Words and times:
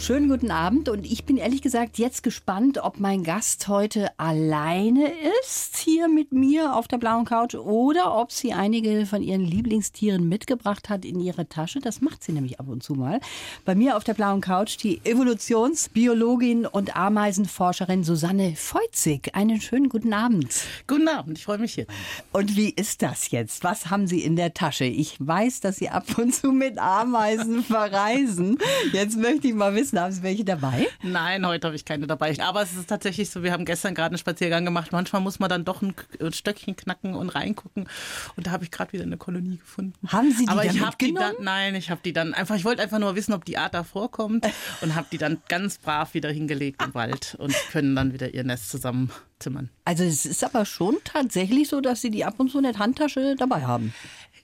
Schönen 0.00 0.30
guten 0.30 0.52
Abend 0.52 0.88
und 0.88 1.04
ich 1.04 1.24
bin 1.24 1.36
ehrlich 1.36 1.60
gesagt 1.60 1.98
jetzt 1.98 2.22
gespannt, 2.22 2.78
ob 2.78 2.98
mein 2.98 3.24
Gast 3.24 3.68
heute 3.68 4.08
alleine 4.18 5.12
ist 5.42 5.76
hier 5.76 6.08
mit 6.08 6.32
mir 6.32 6.76
auf 6.76 6.88
der 6.88 6.98
blauen 6.98 7.24
Couch 7.24 7.56
oder 7.56 8.16
ob 8.16 8.32
sie 8.32 8.54
einige 8.54 9.04
von 9.06 9.22
ihren 9.22 9.44
Lieblingstieren 9.44 10.26
mitgebracht 10.26 10.88
hat 10.88 11.04
in 11.04 11.20
ihre 11.20 11.48
Tasche. 11.48 11.80
Das 11.80 12.00
macht 12.00 12.22
sie 12.22 12.32
nämlich 12.32 12.58
ab 12.58 12.68
und 12.68 12.82
zu 12.82 12.94
mal. 12.94 13.20
Bei 13.66 13.74
mir 13.74 13.96
auf 13.96 14.04
der 14.04 14.14
blauen 14.14 14.40
Couch 14.40 14.76
die 14.82 15.00
Evolutionsbiologin 15.04 16.64
und 16.64 16.96
Ameisenforscherin 16.96 18.04
Susanne 18.04 18.54
Feuzig. 18.56 19.34
Einen 19.34 19.60
schönen 19.60 19.90
guten 19.90 20.14
Abend. 20.14 20.62
Guten 20.86 21.08
Abend, 21.08 21.36
ich 21.36 21.44
freue 21.44 21.58
mich 21.58 21.74
hier. 21.74 21.86
Und 22.32 22.56
wie 22.56 22.70
ist 22.70 23.02
das 23.02 23.30
jetzt? 23.30 23.62
Was 23.62 23.90
haben 23.90 24.06
Sie 24.06 24.22
in 24.22 24.36
der 24.36 24.54
Tasche? 24.54 24.84
Ich 24.84 25.16
weiß, 25.18 25.60
dass 25.60 25.76
Sie 25.76 25.90
ab 25.90 26.16
und 26.16 26.34
zu 26.34 26.52
mit 26.52 26.78
Ameisen 26.78 27.62
verreisen. 27.64 28.58
Jetzt 28.92 29.18
möchte 29.18 29.48
ich 29.48 29.54
mal 29.54 29.74
wissen, 29.74 29.87
haben 29.96 30.12
Sie 30.12 30.22
welche 30.22 30.44
dabei? 30.44 30.86
Nein, 31.02 31.46
heute 31.46 31.68
habe 31.68 31.76
ich 31.76 31.84
keine 31.84 32.06
dabei. 32.06 32.34
Aber 32.40 32.62
es 32.62 32.74
ist 32.74 32.88
tatsächlich 32.88 33.30
so, 33.30 33.42
wir 33.42 33.52
haben 33.52 33.64
gestern 33.64 33.94
gerade 33.94 34.10
einen 34.10 34.18
Spaziergang 34.18 34.64
gemacht. 34.64 34.92
Manchmal 34.92 35.22
muss 35.22 35.38
man 35.38 35.48
dann 35.48 35.64
doch 35.64 35.82
ein 35.82 35.94
Stöckchen 36.32 36.76
knacken 36.76 37.14
und 37.14 37.30
reingucken. 37.30 37.88
Und 38.36 38.46
da 38.46 38.50
habe 38.50 38.64
ich 38.64 38.70
gerade 38.70 38.92
wieder 38.92 39.04
eine 39.04 39.16
Kolonie 39.16 39.58
gefunden. 39.58 39.94
Haben 40.08 40.32
Sie 40.32 40.44
die 40.44 40.48
Aber 40.48 40.64
dann 40.64 40.74
ich 40.74 40.82
habe 40.82 40.96
die 41.00 41.14
dann, 41.14 41.34
nein, 41.40 41.74
ich 41.74 41.90
habe 41.90 42.00
die 42.04 42.12
dann 42.12 42.34
einfach, 42.34 42.56
ich 42.56 42.64
wollte 42.64 42.82
einfach 42.82 42.98
nur 42.98 43.14
wissen, 43.16 43.32
ob 43.32 43.44
die 43.44 43.58
Art 43.58 43.74
da 43.74 43.84
vorkommt 43.84 44.46
und 44.80 44.94
habe 44.94 45.06
die 45.10 45.18
dann 45.18 45.42
ganz 45.48 45.78
brav 45.78 46.14
wieder 46.14 46.30
hingelegt 46.30 46.82
im 46.82 46.94
Wald 46.94 47.36
und 47.38 47.54
können 47.70 47.94
dann 47.94 48.12
wieder 48.12 48.34
ihr 48.34 48.44
Nest 48.44 48.70
zusammenzimmern. 48.70 49.70
Also 49.84 50.04
es 50.04 50.26
ist 50.26 50.44
aber 50.44 50.64
schon 50.64 50.96
tatsächlich 51.04 51.68
so, 51.68 51.80
dass 51.80 52.00
Sie 52.00 52.10
die 52.10 52.24
ab 52.24 52.34
und 52.38 52.50
zu 52.50 52.58
in 52.58 52.64
der 52.64 52.78
Handtasche 52.78 53.36
dabei 53.36 53.62
haben. 53.66 53.94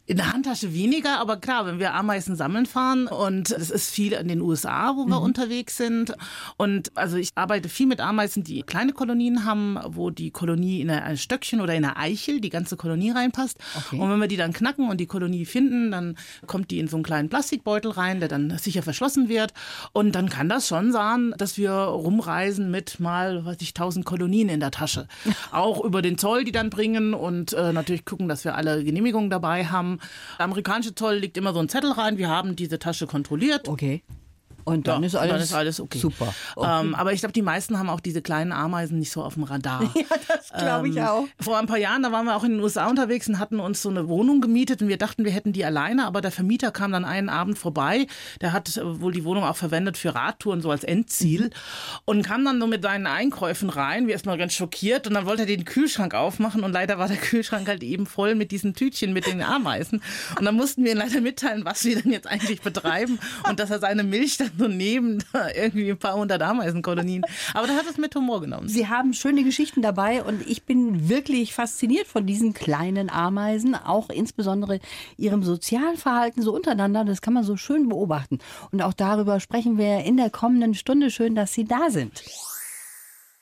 In 0.07 0.19
der 0.19 0.35
Handtasche 0.35 0.75
weniger, 0.75 1.19
aber 1.19 1.39
klar, 1.39 1.65
wenn 1.65 1.79
wir 1.79 1.95
Ameisen 1.95 2.37
sammeln 2.37 2.67
fahren 2.67 3.07
und 3.07 3.51
es 3.51 3.71
ist 3.71 3.91
viel 3.91 4.13
in 4.13 4.29
den 4.29 4.43
USA, 4.43 4.95
wo 4.97 5.07
wir 5.07 5.19
unterwegs 5.23 5.79
sind. 5.79 6.15
Und 6.59 6.95
also 6.95 7.17
ich 7.17 7.31
arbeite 7.37 7.71
viel 7.71 7.87
mit 7.87 8.03
Ameisen, 8.03 8.45
die 8.45 8.63
kleine 8.65 8.93
Kolonien 8.93 9.47
haben, 9.47 9.79
wo 9.87 10.11
die 10.11 10.31
Kolonie 10.31 10.83
in 10.83 10.91
ein 10.91 11.17
Stöckchen 11.17 11.63
oder 11.63 11.75
in 11.75 11.87
eine 11.87 11.97
Eichel, 11.97 12.43
die 12.43 12.51
ganze 12.51 12.77
Kolonie 12.77 13.13
reinpasst. 13.13 13.57
Okay. 13.75 13.99
Und 13.99 14.11
wenn 14.11 14.19
wir 14.19 14.29
die 14.29 14.37
dann 14.37 14.53
knacken 14.53 14.91
und 14.91 14.99
die 14.99 15.07
Kolonie 15.07 15.47
finden, 15.47 15.91
dann 15.91 16.19
kommt 16.47 16.71
die 16.71 16.81
in 16.81 16.89
so 16.89 16.99
einen 16.99 17.05
kleinen 17.05 17.31
Plastikbeutel 17.31 17.93
rein, 17.93 18.21
der 18.21 18.29
dann 18.29 18.59
sicher 18.59 18.83
verschlossen 18.83 19.31
wird. 19.31 19.55
Und 19.95 20.15
dann 20.15 20.29
kann 20.29 20.51
das 20.51 20.69
schon 20.69 20.93
sein, 20.93 21.35
dass 21.39 21.57
wir 21.57 21.73
rumreisen 21.73 22.71
mit 22.71 23.01
mal, 23.01 23.47
weiß 23.47 23.57
ich, 23.61 23.73
tausend 23.73 24.05
Kolonien 24.05 24.51
in 24.51 24.61
der 24.61 24.71
Tasche. 24.71 25.09
Auch 25.51 25.83
über 25.83 26.03
den 26.03 26.19
Zoll, 26.19 26.45
die 26.45 26.53
dann 26.53 26.69
bringen 26.69 27.15
und 27.15 27.55
äh, 27.55 27.73
natürlich 27.73 28.05
gucken, 28.05 28.29
dass 28.29 28.45
wir 28.45 28.55
alle 28.55 28.85
Genehmigungen 28.85 29.31
dabei 29.31 29.65
haben. 29.65 29.94
Der 30.39 30.45
amerikanische 30.45 30.95
Zoll 30.95 31.17
legt 31.17 31.37
immer 31.37 31.53
so 31.53 31.59
einen 31.59 31.69
Zettel 31.69 31.93
rein, 31.93 32.19
wir 32.19 32.29
haben 32.29 32.57
diese 32.57 32.79
Tasche 32.79 33.07
kontrolliert. 33.07 33.69
Okay. 33.69 34.03
Und 34.65 34.87
dann, 34.89 35.03
Ja, 35.03 35.07
ist, 35.07 35.15
alles 35.17 35.33
dann 35.33 35.41
ist 35.43 35.55
alles 35.55 35.81
okay. 35.81 35.99
super. 35.99 36.35
Ähm, 36.57 36.95
aber 36.95 37.13
ich 37.13 37.21
glaube, 37.21 37.33
die 37.33 37.43
meisten 37.43 37.79
haben 37.79 37.91
auch 37.91 38.01
diese 38.01 38.23
kleinen 38.23 38.53
Ameisen 38.53 38.99
nicht 38.99 39.11
so 39.13 39.23
auf 39.23 39.35
dem 39.35 39.43
Radar. 39.45 39.83
ja, 39.95 40.03
das 40.29 40.49
glaube 40.57 40.89
ich 40.89 40.97
Ähm, 40.97 41.05
auch. 41.05 41.25
Vor 41.41 41.59
ein 41.59 41.67
paar 41.67 41.79
Jahren, 41.79 42.03
da 42.03 42.13
waren 42.13 42.25
wir 42.27 42.37
auch 42.37 42.45
in 42.45 42.53
den 42.53 42.61
USA 42.61 42.87
unterwegs 42.89 43.29
und 43.29 43.39
hatten 43.39 43.61
uns 43.61 43.83
so 43.83 43.89
eine 43.91 44.09
Wohnung 44.09 44.41
gemietet 44.41 44.81
und 44.83 44.89
wir 44.89 44.97
dachten, 44.99 45.25
wir 45.25 45.33
hätten 45.33 45.53
die 45.53 45.65
alleine, 45.65 46.07
aber 46.07 46.21
der 46.21 46.31
Vermieter 46.31 46.71
kam 46.71 46.93
dann 46.93 47.05
einen 47.05 47.29
Abend 47.29 47.59
vorbei. 47.59 48.07
Der 48.41 48.53
hat 48.53 48.77
äh, 48.77 49.01
wohl 49.01 49.13
die 49.13 49.25
Wohnung 49.25 49.45
auch 49.45 49.57
verwendet 49.57 49.97
für 49.97 50.15
Radtouren, 50.15 50.61
so 50.63 50.71
als 50.71 50.85
Endziel 50.85 51.51
und 52.05 52.23
kam 52.25 52.45
dann 52.45 52.61
so 52.61 52.67
mit 52.67 52.83
seinen 52.83 53.07
Einkäufen 53.07 53.71
rein. 53.71 54.07
Wir 54.07 54.13
erstmal 54.15 54.39
ganz 54.39 54.55
schockiert 54.55 55.07
und 55.07 55.15
dann 55.15 55.27
wollte 55.27 55.43
er 55.43 55.47
den 55.47 55.65
Kühlschrank 55.65 56.15
aufmachen 56.15 56.63
und 56.65 56.73
leider 56.73 56.99
war 56.99 57.09
der 57.09 57.17
Kühlschrank 57.17 57.69
halt 57.69 57.83
eben 57.83 58.07
voll 58.07 58.35
mit 58.35 58.51
diesen 58.51 58.75
Tütchen 58.75 59.13
mit 59.13 59.27
den 59.27 59.43
Ameisen. 59.43 60.03
Und 60.39 60.45
dann 60.45 60.55
mussten 60.55 60.85
wir 60.85 60.93
ihm 60.93 60.99
leider 60.99 61.21
mitteilen, 61.21 61.65
was 61.65 61.85
wir 61.85 62.01
denn 62.01 62.13
jetzt 62.13 62.27
eigentlich 62.27 62.61
betreiben 62.63 63.19
und 63.49 63.61
dass 63.61 63.71
er 63.71 63.79
seine 63.79 64.05
Milch 64.05 64.37
dann 64.39 64.51
so 64.59 64.69
neben 64.69 65.23
da 65.33 65.49
irgendwie 65.51 65.91
ein 65.91 65.99
paar 65.99 66.15
hundert 66.15 66.43
Ameisenkolonien. 66.43 67.25
Aber 67.53 67.67
da 67.67 67.75
hat 67.75 67.87
es 67.89 67.99
mit 67.99 68.15
Humor 68.15 68.41
genommen. 68.41 68.69
Sie 68.69 68.89
haben 68.89 69.15
schöne 69.15 69.45
Geschichten 69.45 69.83
dabei 69.83 70.23
und 70.23 70.47
ich 70.47 70.65
bin 70.65 71.09
wirklich 71.09 71.55
fasziniert 71.55 72.07
von 72.07 72.27
diesen 72.27 72.55
kleinen 72.55 73.11
Ameisen, 73.11 73.75
auch 73.75 74.09
insbesondere 74.11 74.81
ihrem 75.17 75.43
sozialen 75.43 75.97
Verhalten 75.97 76.43
so 76.43 76.55
untereinander. 76.55 77.05
Das 77.05 77.23
kann 77.23 77.35
man 77.35 77.45
so 77.45 77.57
schön 77.57 77.89
beobachten. 77.89 78.39
Und 78.73 78.83
auch 78.83 78.95
darüber 78.95 79.41
sprechen 79.41 79.79
wir 79.79 80.05
in 80.05 80.17
der 80.17 80.31
kommenden 80.31 80.75
Stunde. 80.75 81.11
Schön, 81.11 81.35
dass 81.35 81.53
Sie 81.53 81.65
da 81.65 81.91
sind. 81.91 82.23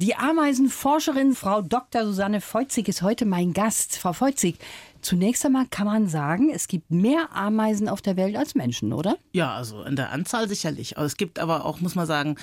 Die 0.03 0.17
Ameisenforscherin 0.17 1.33
Frau 1.33 1.63
Dr. 1.63 2.05
Susanne 2.05 2.41
Feuzig 2.41 2.89
ist 2.89 3.03
heute 3.03 3.25
mein 3.25 3.53
Gast. 3.53 3.99
Frau 3.99 4.13
Feuzig, 4.13 4.59
zunächst 5.03 5.45
einmal 5.45 5.67
kann 5.67 5.87
man 5.87 6.07
sagen, 6.09 6.51
es 6.55 6.69
gibt 6.69 6.91
mehr 6.91 7.29
Ameisen 7.35 7.89
auf 7.89 8.01
der 8.01 8.17
Welt 8.17 8.37
als 8.37 8.55
Menschen, 8.55 8.93
oder? 8.93 9.17
Ja, 9.33 9.55
also 9.55 9.83
in 9.83 9.97
der 9.97 10.11
Anzahl 10.13 10.49
sicherlich. 10.49 10.97
Es 10.97 11.17
gibt 11.17 11.39
aber 11.39 11.65
auch, 11.65 11.81
muss 11.81 11.95
man 11.95 12.07
sagen, 12.07 12.37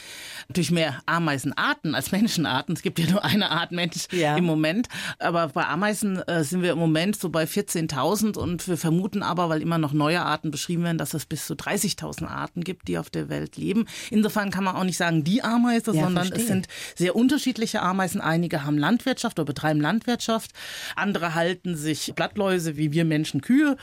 natürlich 0.50 0.72
mehr 0.72 1.00
Ameisenarten 1.06 1.96
als 1.96 2.12
Menschenarten. 2.12 2.76
Es 2.76 2.82
gibt 2.82 3.00
ja 3.00 3.10
nur 3.10 3.24
eine 3.24 3.50
Art 3.52 3.72
Mensch 3.72 4.08
Ja. 4.12 4.36
im 4.36 4.44
Moment. 4.44 4.88
Aber 5.20 5.48
bei 5.48 5.66
Ameisen 5.66 6.18
äh, 6.28 6.44
sind 6.44 6.62
wir 6.62 6.74
im 6.74 6.78
Moment 6.80 7.16
so 7.18 7.30
bei 7.30 7.46
14.000 7.46 8.38
und 8.38 8.68
wir 8.68 8.78
vermuten 8.78 9.24
aber, 9.24 9.48
weil 9.50 9.62
immer 9.62 9.78
noch 9.78 9.94
neue 9.94 10.22
Arten 10.22 10.52
beschrieben 10.52 10.84
werden, 10.84 10.98
dass 10.98 11.14
es 11.14 11.26
bis 11.26 11.48
zu 11.48 11.54
30.000 11.54 12.28
Arten 12.28 12.64
gibt, 12.66 12.88
die 12.90 12.98
auf 12.98 13.10
der 13.10 13.30
Welt 13.30 13.56
leben. 13.58 13.86
Insofern 14.12 14.52
kann 14.52 14.66
man 14.66 14.76
auch 14.76 14.84
nicht 14.84 14.98
sagen 14.98 15.24
die 15.24 15.42
Ameise, 15.44 15.92
Ja, 15.94 16.04
sondern 16.04 16.26
verstehe. 16.28 16.42
es 16.42 16.48
sind 16.48 16.68
sehr 16.96 17.16
unterschiedliche 17.16 17.82
Ameisen. 17.82 18.20
Einige 18.22 18.66
haben 18.66 18.78
Landwirtschaft 18.78 19.40
oder 19.40 19.46
betreiben 19.46 19.80
Landwirtschaft. 19.80 20.52
Andere 20.98 21.36
halten 21.36 21.78
sich 21.78 22.12
Blattläuse 22.16 22.49
wie 22.78 22.92
wir 22.92 23.06
Menschen 23.06 23.42
Kühe. 23.42 23.78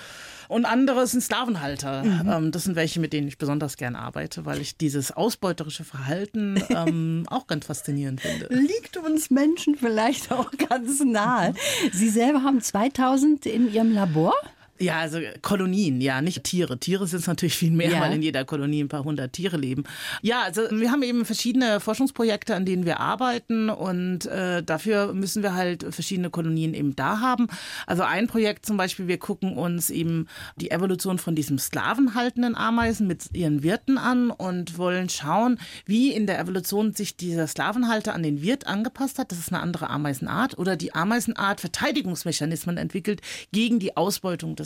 Und 0.49 0.65
andere 0.65 1.07
sind 1.07 1.23
Sklavenhalter. 1.23 2.05
Mhm. 2.05 2.31
Ähm, 2.31 2.53
das 2.53 2.65
sind 2.65 2.77
welche, 2.77 3.01
mit 3.01 3.13
denen 3.13 3.29
ich 3.29 3.39
besonders 3.39 3.77
gern 3.77 3.97
arbeite, 3.97 4.45
weil 4.45 4.61
ich 4.61 4.77
dieses 4.77 5.11
ausbeuterische 5.11 5.85
Verhalten 5.85 6.63
ähm, 6.71 7.25
auch 7.29 7.47
ganz 7.47 7.67
faszinierend 7.67 8.21
finde. 8.21 8.47
liegt 8.51 8.97
uns 8.97 9.31
Menschen 9.31 9.77
vielleicht 9.77 10.31
auch 10.33 10.51
ganz 10.69 11.03
nahe. 11.03 11.55
Sie 11.93 12.11
selber 12.11 12.43
haben 12.43 12.61
2000 12.61 13.47
in 13.47 13.73
Ihrem 13.73 13.93
Labor. 13.93 14.35
Ja, 14.79 14.99
also 15.01 15.19
Kolonien, 15.43 16.01
ja, 16.01 16.21
nicht 16.21 16.45
Tiere. 16.45 16.79
Tiere 16.79 17.07
sind 17.07 17.21
es 17.21 17.27
natürlich 17.27 17.57
viel 17.57 17.71
mehr, 17.71 17.91
Ja. 17.91 18.01
weil 18.01 18.13
in 18.15 18.23
jeder 18.23 18.45
Kolonie 18.45 18.83
ein 18.83 18.89
paar 18.89 19.05
hundert 19.05 19.33
Tiere 19.33 19.57
leben. 19.57 19.85
Ja, 20.23 20.43
also 20.43 20.63
wir 20.71 20.91
haben 20.91 21.03
eben 21.03 21.25
verschiedene 21.25 21.81
Forschungsprojekte, 21.81 22.55
an 22.55 22.65
denen 22.67 22.85
wir 22.85 23.01
arbeiten 23.01 23.71
und 23.71 24.27
äh, 24.27 24.63
dafür 24.63 25.13
müssen 25.15 25.43
wir 25.43 25.55
halt 25.55 25.85
verschiedene 25.91 26.31
Kolonien 26.31 26.75
eben 26.75 26.95
da 26.97 27.21
haben. 27.21 27.47
Also 27.87 28.03
ein 28.03 28.27
Projekt 28.27 28.67
zum 28.67 28.77
Beispiel, 28.77 29.09
wir 29.09 29.19
gucken 29.19 29.57
uns 29.57 29.91
eben 29.91 30.27
die 30.57 30.71
Evolution 30.71 31.19
von 31.19 31.35
diesem 31.35 31.59
sklavenhaltenden 31.59 32.55
Ameisen 32.57 33.07
mit 33.07 33.35
ihren 33.35 33.63
Wirten 33.63 33.99
an 33.99 34.31
und 34.31 34.79
wollen 34.79 35.09
schauen, 35.09 35.59
wie 35.87 36.13
in 36.13 36.27
der 36.27 36.39
Evolution 36.39 36.93
sich 36.93 37.17
dieser 37.17 37.47
Sklavenhalter 37.47 38.15
an 38.15 38.23
den 38.23 38.43
Wirt 38.43 38.67
angepasst 38.67 39.19
hat. 39.19 39.33
Das 39.33 39.39
ist 39.39 39.53
eine 39.53 39.63
andere 39.63 39.89
Ameisenart 39.91 40.59
oder 40.59 40.77
die 40.77 40.95
Ameisenart 40.95 41.61
Verteidigungsmechanismen 41.61 42.77
entwickelt 42.77 43.21
gegen 43.53 43.79
die 43.79 43.97
Ausbeutung 43.97 44.57
des 44.57 44.66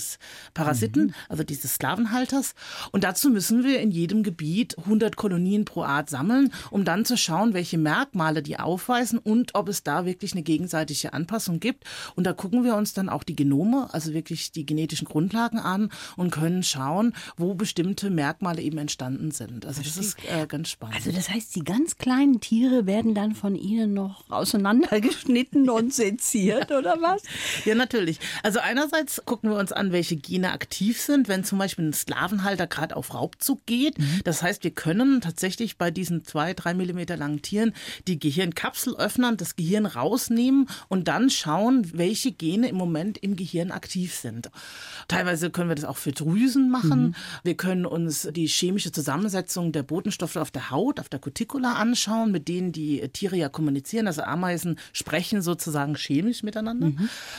Parasiten, 0.55 1.15
also 1.29 1.45
dieses 1.45 1.75
Sklavenhalters. 1.75 2.55
Und 2.93 3.05
dazu 3.05 3.31
müssen 3.31 3.65
wir 3.65 3.81
in 3.81 3.91
jedem 3.91 4.23
Gebiet 4.23 4.79
100 4.79 5.17
Kolonien 5.17 5.65
pro 5.65 5.83
Art 5.83 6.11
sammeln, 6.11 6.53
um 6.71 6.85
dann 6.85 7.05
zu 7.05 7.17
schauen, 7.17 7.55
welche 7.55 7.79
Merkmale 7.79 8.43
die 8.43 8.59
aufweisen 8.59 9.19
und 9.19 9.55
ob 9.55 9.69
es 9.69 9.83
da 9.83 10.05
wirklich 10.05 10.33
eine 10.33 10.43
gegenseitige 10.43 11.13
Anpassung 11.13 11.61
gibt. 11.61 11.85
Und 12.17 12.25
da 12.25 12.33
gucken 12.33 12.65
wir 12.65 12.77
uns 12.77 12.93
dann 12.95 13.09
auch 13.09 13.23
die 13.23 13.37
Genome, 13.37 13.89
also 13.93 14.13
wirklich 14.13 14.53
die 14.53 14.67
genetischen 14.67 15.07
Grundlagen 15.07 15.59
an 15.59 15.91
und 16.17 16.31
können 16.31 16.63
schauen, 16.63 17.15
wo 17.37 17.55
bestimmte 17.55 18.11
Merkmale 18.11 18.63
eben 18.63 18.79
entstanden 18.79 19.31
sind. 19.31 19.67
Also 19.67 19.83
das 19.83 19.97
ist 19.97 20.17
äh, 20.29 20.47
ganz 20.47 20.71
spannend. 20.71 20.97
Also 20.97 21.13
das 21.13 21.29
heißt, 21.29 21.55
die 21.57 21.65
ganz 21.65 21.97
kleinen 21.97 22.41
Tiere 22.41 22.87
werden 22.87 23.15
dann 23.15 23.35
von 23.35 23.55
Ihnen 23.55 23.95
noch 23.95 24.25
auseinandergeschnitten 24.31 25.71
und 25.71 25.93
seziert, 25.93 26.71
oder 26.79 27.01
was? 27.01 27.23
Ja, 27.65 27.75
natürlich. 27.75 28.19
Also 28.43 28.61
einerseits 28.61 29.23
gucken 29.25 29.51
wir 29.51 29.59
uns 29.59 29.73
an, 29.73 29.90
welche 29.93 30.17
Gene 30.17 30.53
aktiv 30.53 31.01
sind, 31.01 31.29
wenn 31.29 31.45
zum 31.45 31.59
Beispiel 31.59 31.87
ein 31.87 31.93
Sklavenhalter 31.93 32.67
gerade 32.67 32.97
auf 32.97 33.15
Raubzug 33.15 33.65
geht. 33.67 33.97
Das 34.25 34.43
heißt, 34.43 34.65
wir 34.65 34.71
können 34.71 35.21
tatsächlich 35.21 35.79
bei 35.79 35.91
diesen 35.91 36.25
zwei, 36.25 36.55
drei 36.55 36.75
Millimeter 36.75 37.17
langen 37.17 37.43
Tieren 37.43 37.73
die 38.07 38.19
Gehirnkapsel 38.19 38.97
öffnen, 38.97 39.37
das 39.37 39.57
Gehirn 39.57 39.87
rausnehmen 39.87 40.69
und 40.89 41.09
dann 41.09 41.31
schauen, 41.31 41.91
welche 41.97 42.33
Gene 42.33 42.69
im 42.69 42.77
Moment 42.77 43.19
im 43.19 43.37
Gehirn 43.37 43.71
aktiv 43.71 44.15
sind. 44.15 44.51
Teilweise 45.09 45.51
können 45.51 45.69
wir 45.69 45.77
das 45.77 45.85
auch 45.85 45.97
für 45.97 46.13
Drüsen 46.13 46.71
machen. 46.71 47.15
Wir 47.45 47.57
können 47.57 47.87
uns 47.87 48.29
die 48.33 48.47
chemische 48.47 48.93
Zusammensetzung 48.93 49.73
der 49.73 49.83
Botenstoffe 49.83 50.37
auf 50.37 50.51
der 50.51 50.71
Haut, 50.71 51.01
auf 51.01 51.09
der 51.09 51.19
Cuticula 51.21 51.75
anschauen, 51.75 52.33
mit 52.33 52.49
denen 52.49 52.73
die 52.73 53.01
Tiere 53.13 53.37
ja 53.37 53.49
kommunizieren. 53.49 54.07
Also 54.07 54.23
Ameisen 54.23 54.79
sprechen 54.93 55.43
sozusagen 55.43 55.97
chemisch 55.97 56.43
miteinander. 56.43 56.93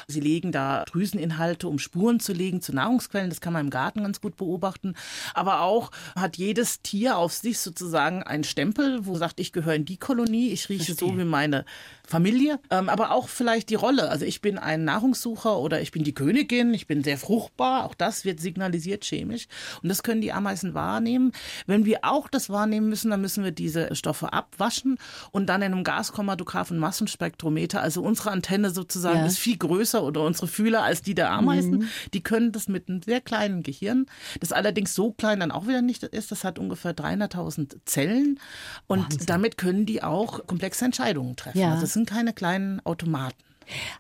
Sie 0.08 0.20
legen 0.20 0.52
da 0.52 0.84
Drüseninhalte, 0.86 1.68
um 1.68 1.80
Spuren 1.80 2.20
zu 2.20 2.34
Belegen 2.42 2.62
zu 2.62 2.74
Nahrungsquellen. 2.74 3.30
Das 3.30 3.40
kann 3.40 3.54
man 3.54 3.66
im 3.66 3.70
Garten 3.70 4.02
ganz 4.02 4.20
gut 4.20 4.36
beobachten. 4.36 4.96
Aber 5.36 5.62
auch 5.62 5.92
hat 6.16 6.38
jedes 6.38 6.82
Tier 6.82 7.18
auf 7.18 7.34
sich 7.34 7.60
sozusagen 7.60 8.24
einen 8.24 8.44
Stempel, 8.44 9.06
wo 9.06 9.16
sagt, 9.16 9.40
ich 9.40 9.54
gehöre 9.54 9.76
in 9.76 9.86
die 9.86 9.98
Kolonie, 9.98 10.50
ich 10.50 10.68
rieche 10.70 10.86
Verstehe. 10.86 11.10
so 11.10 11.18
wie 11.20 11.24
meine 11.24 11.66
Familie. 12.04 12.60
Ähm, 12.72 12.90
aber 12.90 13.12
auch 13.12 13.30
vielleicht 13.30 13.70
die 13.70 13.76
Rolle. 13.76 14.10
Also 14.10 14.26
ich 14.26 14.42
bin 14.42 14.58
ein 14.58 14.86
Nahrungssucher 14.86 15.60
oder 15.60 15.82
ich 15.82 15.92
bin 15.92 16.04
die 16.04 16.16
Königin, 16.16 16.74
ich 16.74 16.88
bin 16.88 17.04
sehr 17.04 17.20
fruchtbar. 17.20 17.86
Auch 17.86 17.94
das 17.94 18.26
wird 18.26 18.40
signalisiert 18.40 19.06
chemisch. 19.06 19.46
Und 19.84 19.90
das 19.90 20.02
können 20.02 20.22
die 20.22 20.34
Ameisen 20.34 20.74
wahrnehmen. 20.74 21.34
Wenn 21.68 21.86
wir 21.86 22.00
auch 22.02 22.28
das 22.28 22.50
wahrnehmen 22.50 22.90
müssen, 22.90 23.12
dann 23.12 23.22
müssen 23.22 23.44
wir 23.44 23.52
diese 23.52 23.96
Stoffe 23.96 24.34
abwaschen 24.34 24.98
und 25.30 25.46
dann 25.46 25.62
in 25.62 25.74
einem 25.74 25.84
Gaschromatograph 25.84 26.72
und 26.72 26.80
Massenspektrometer, 26.80 27.82
also 27.82 28.02
unsere 28.02 28.32
Antenne 28.32 28.72
sozusagen 28.72 29.20
ja. 29.20 29.26
ist 29.28 29.38
viel 29.38 29.58
größer 29.58 30.04
oder 30.04 30.24
unsere 30.24 30.48
Fühler 30.48 30.82
als 30.82 31.04
die 31.04 31.14
der 31.14 31.30
Ameisen. 31.30 31.80
Mhm. 31.80 31.88
Die 32.16 32.24
können 32.32 32.54
das 32.54 32.70
mit 32.70 32.88
einem 32.88 33.02
sehr 33.02 33.20
kleinen 33.20 33.62
Gehirn, 33.62 34.06
das 34.40 34.54
allerdings 34.54 34.96
so 34.96 35.12
klein 35.12 35.42
dann 35.42 35.52
auch 35.52 35.68
wieder 35.68 35.82
nicht 35.82 36.02
ist. 36.04 36.32
Das 36.32 36.46
hat 36.46 36.60
ungefähr 36.60 36.96
300.000 36.96 37.80
Zellen 37.86 38.40
und 38.88 39.04
Wahnsinn. 39.04 39.26
damit 39.26 39.58
können 39.58 39.86
die 39.86 40.02
auch 40.02 40.48
komplexe 40.48 40.86
Entscheidungen 40.86 41.36
treffen. 41.36 41.60
Ja. 41.60 41.74
Also 41.74 41.84
es 41.84 41.92
sind 41.92 42.10
keine 42.10 42.32
kleinen 42.32 42.80
Automaten. 42.86 43.36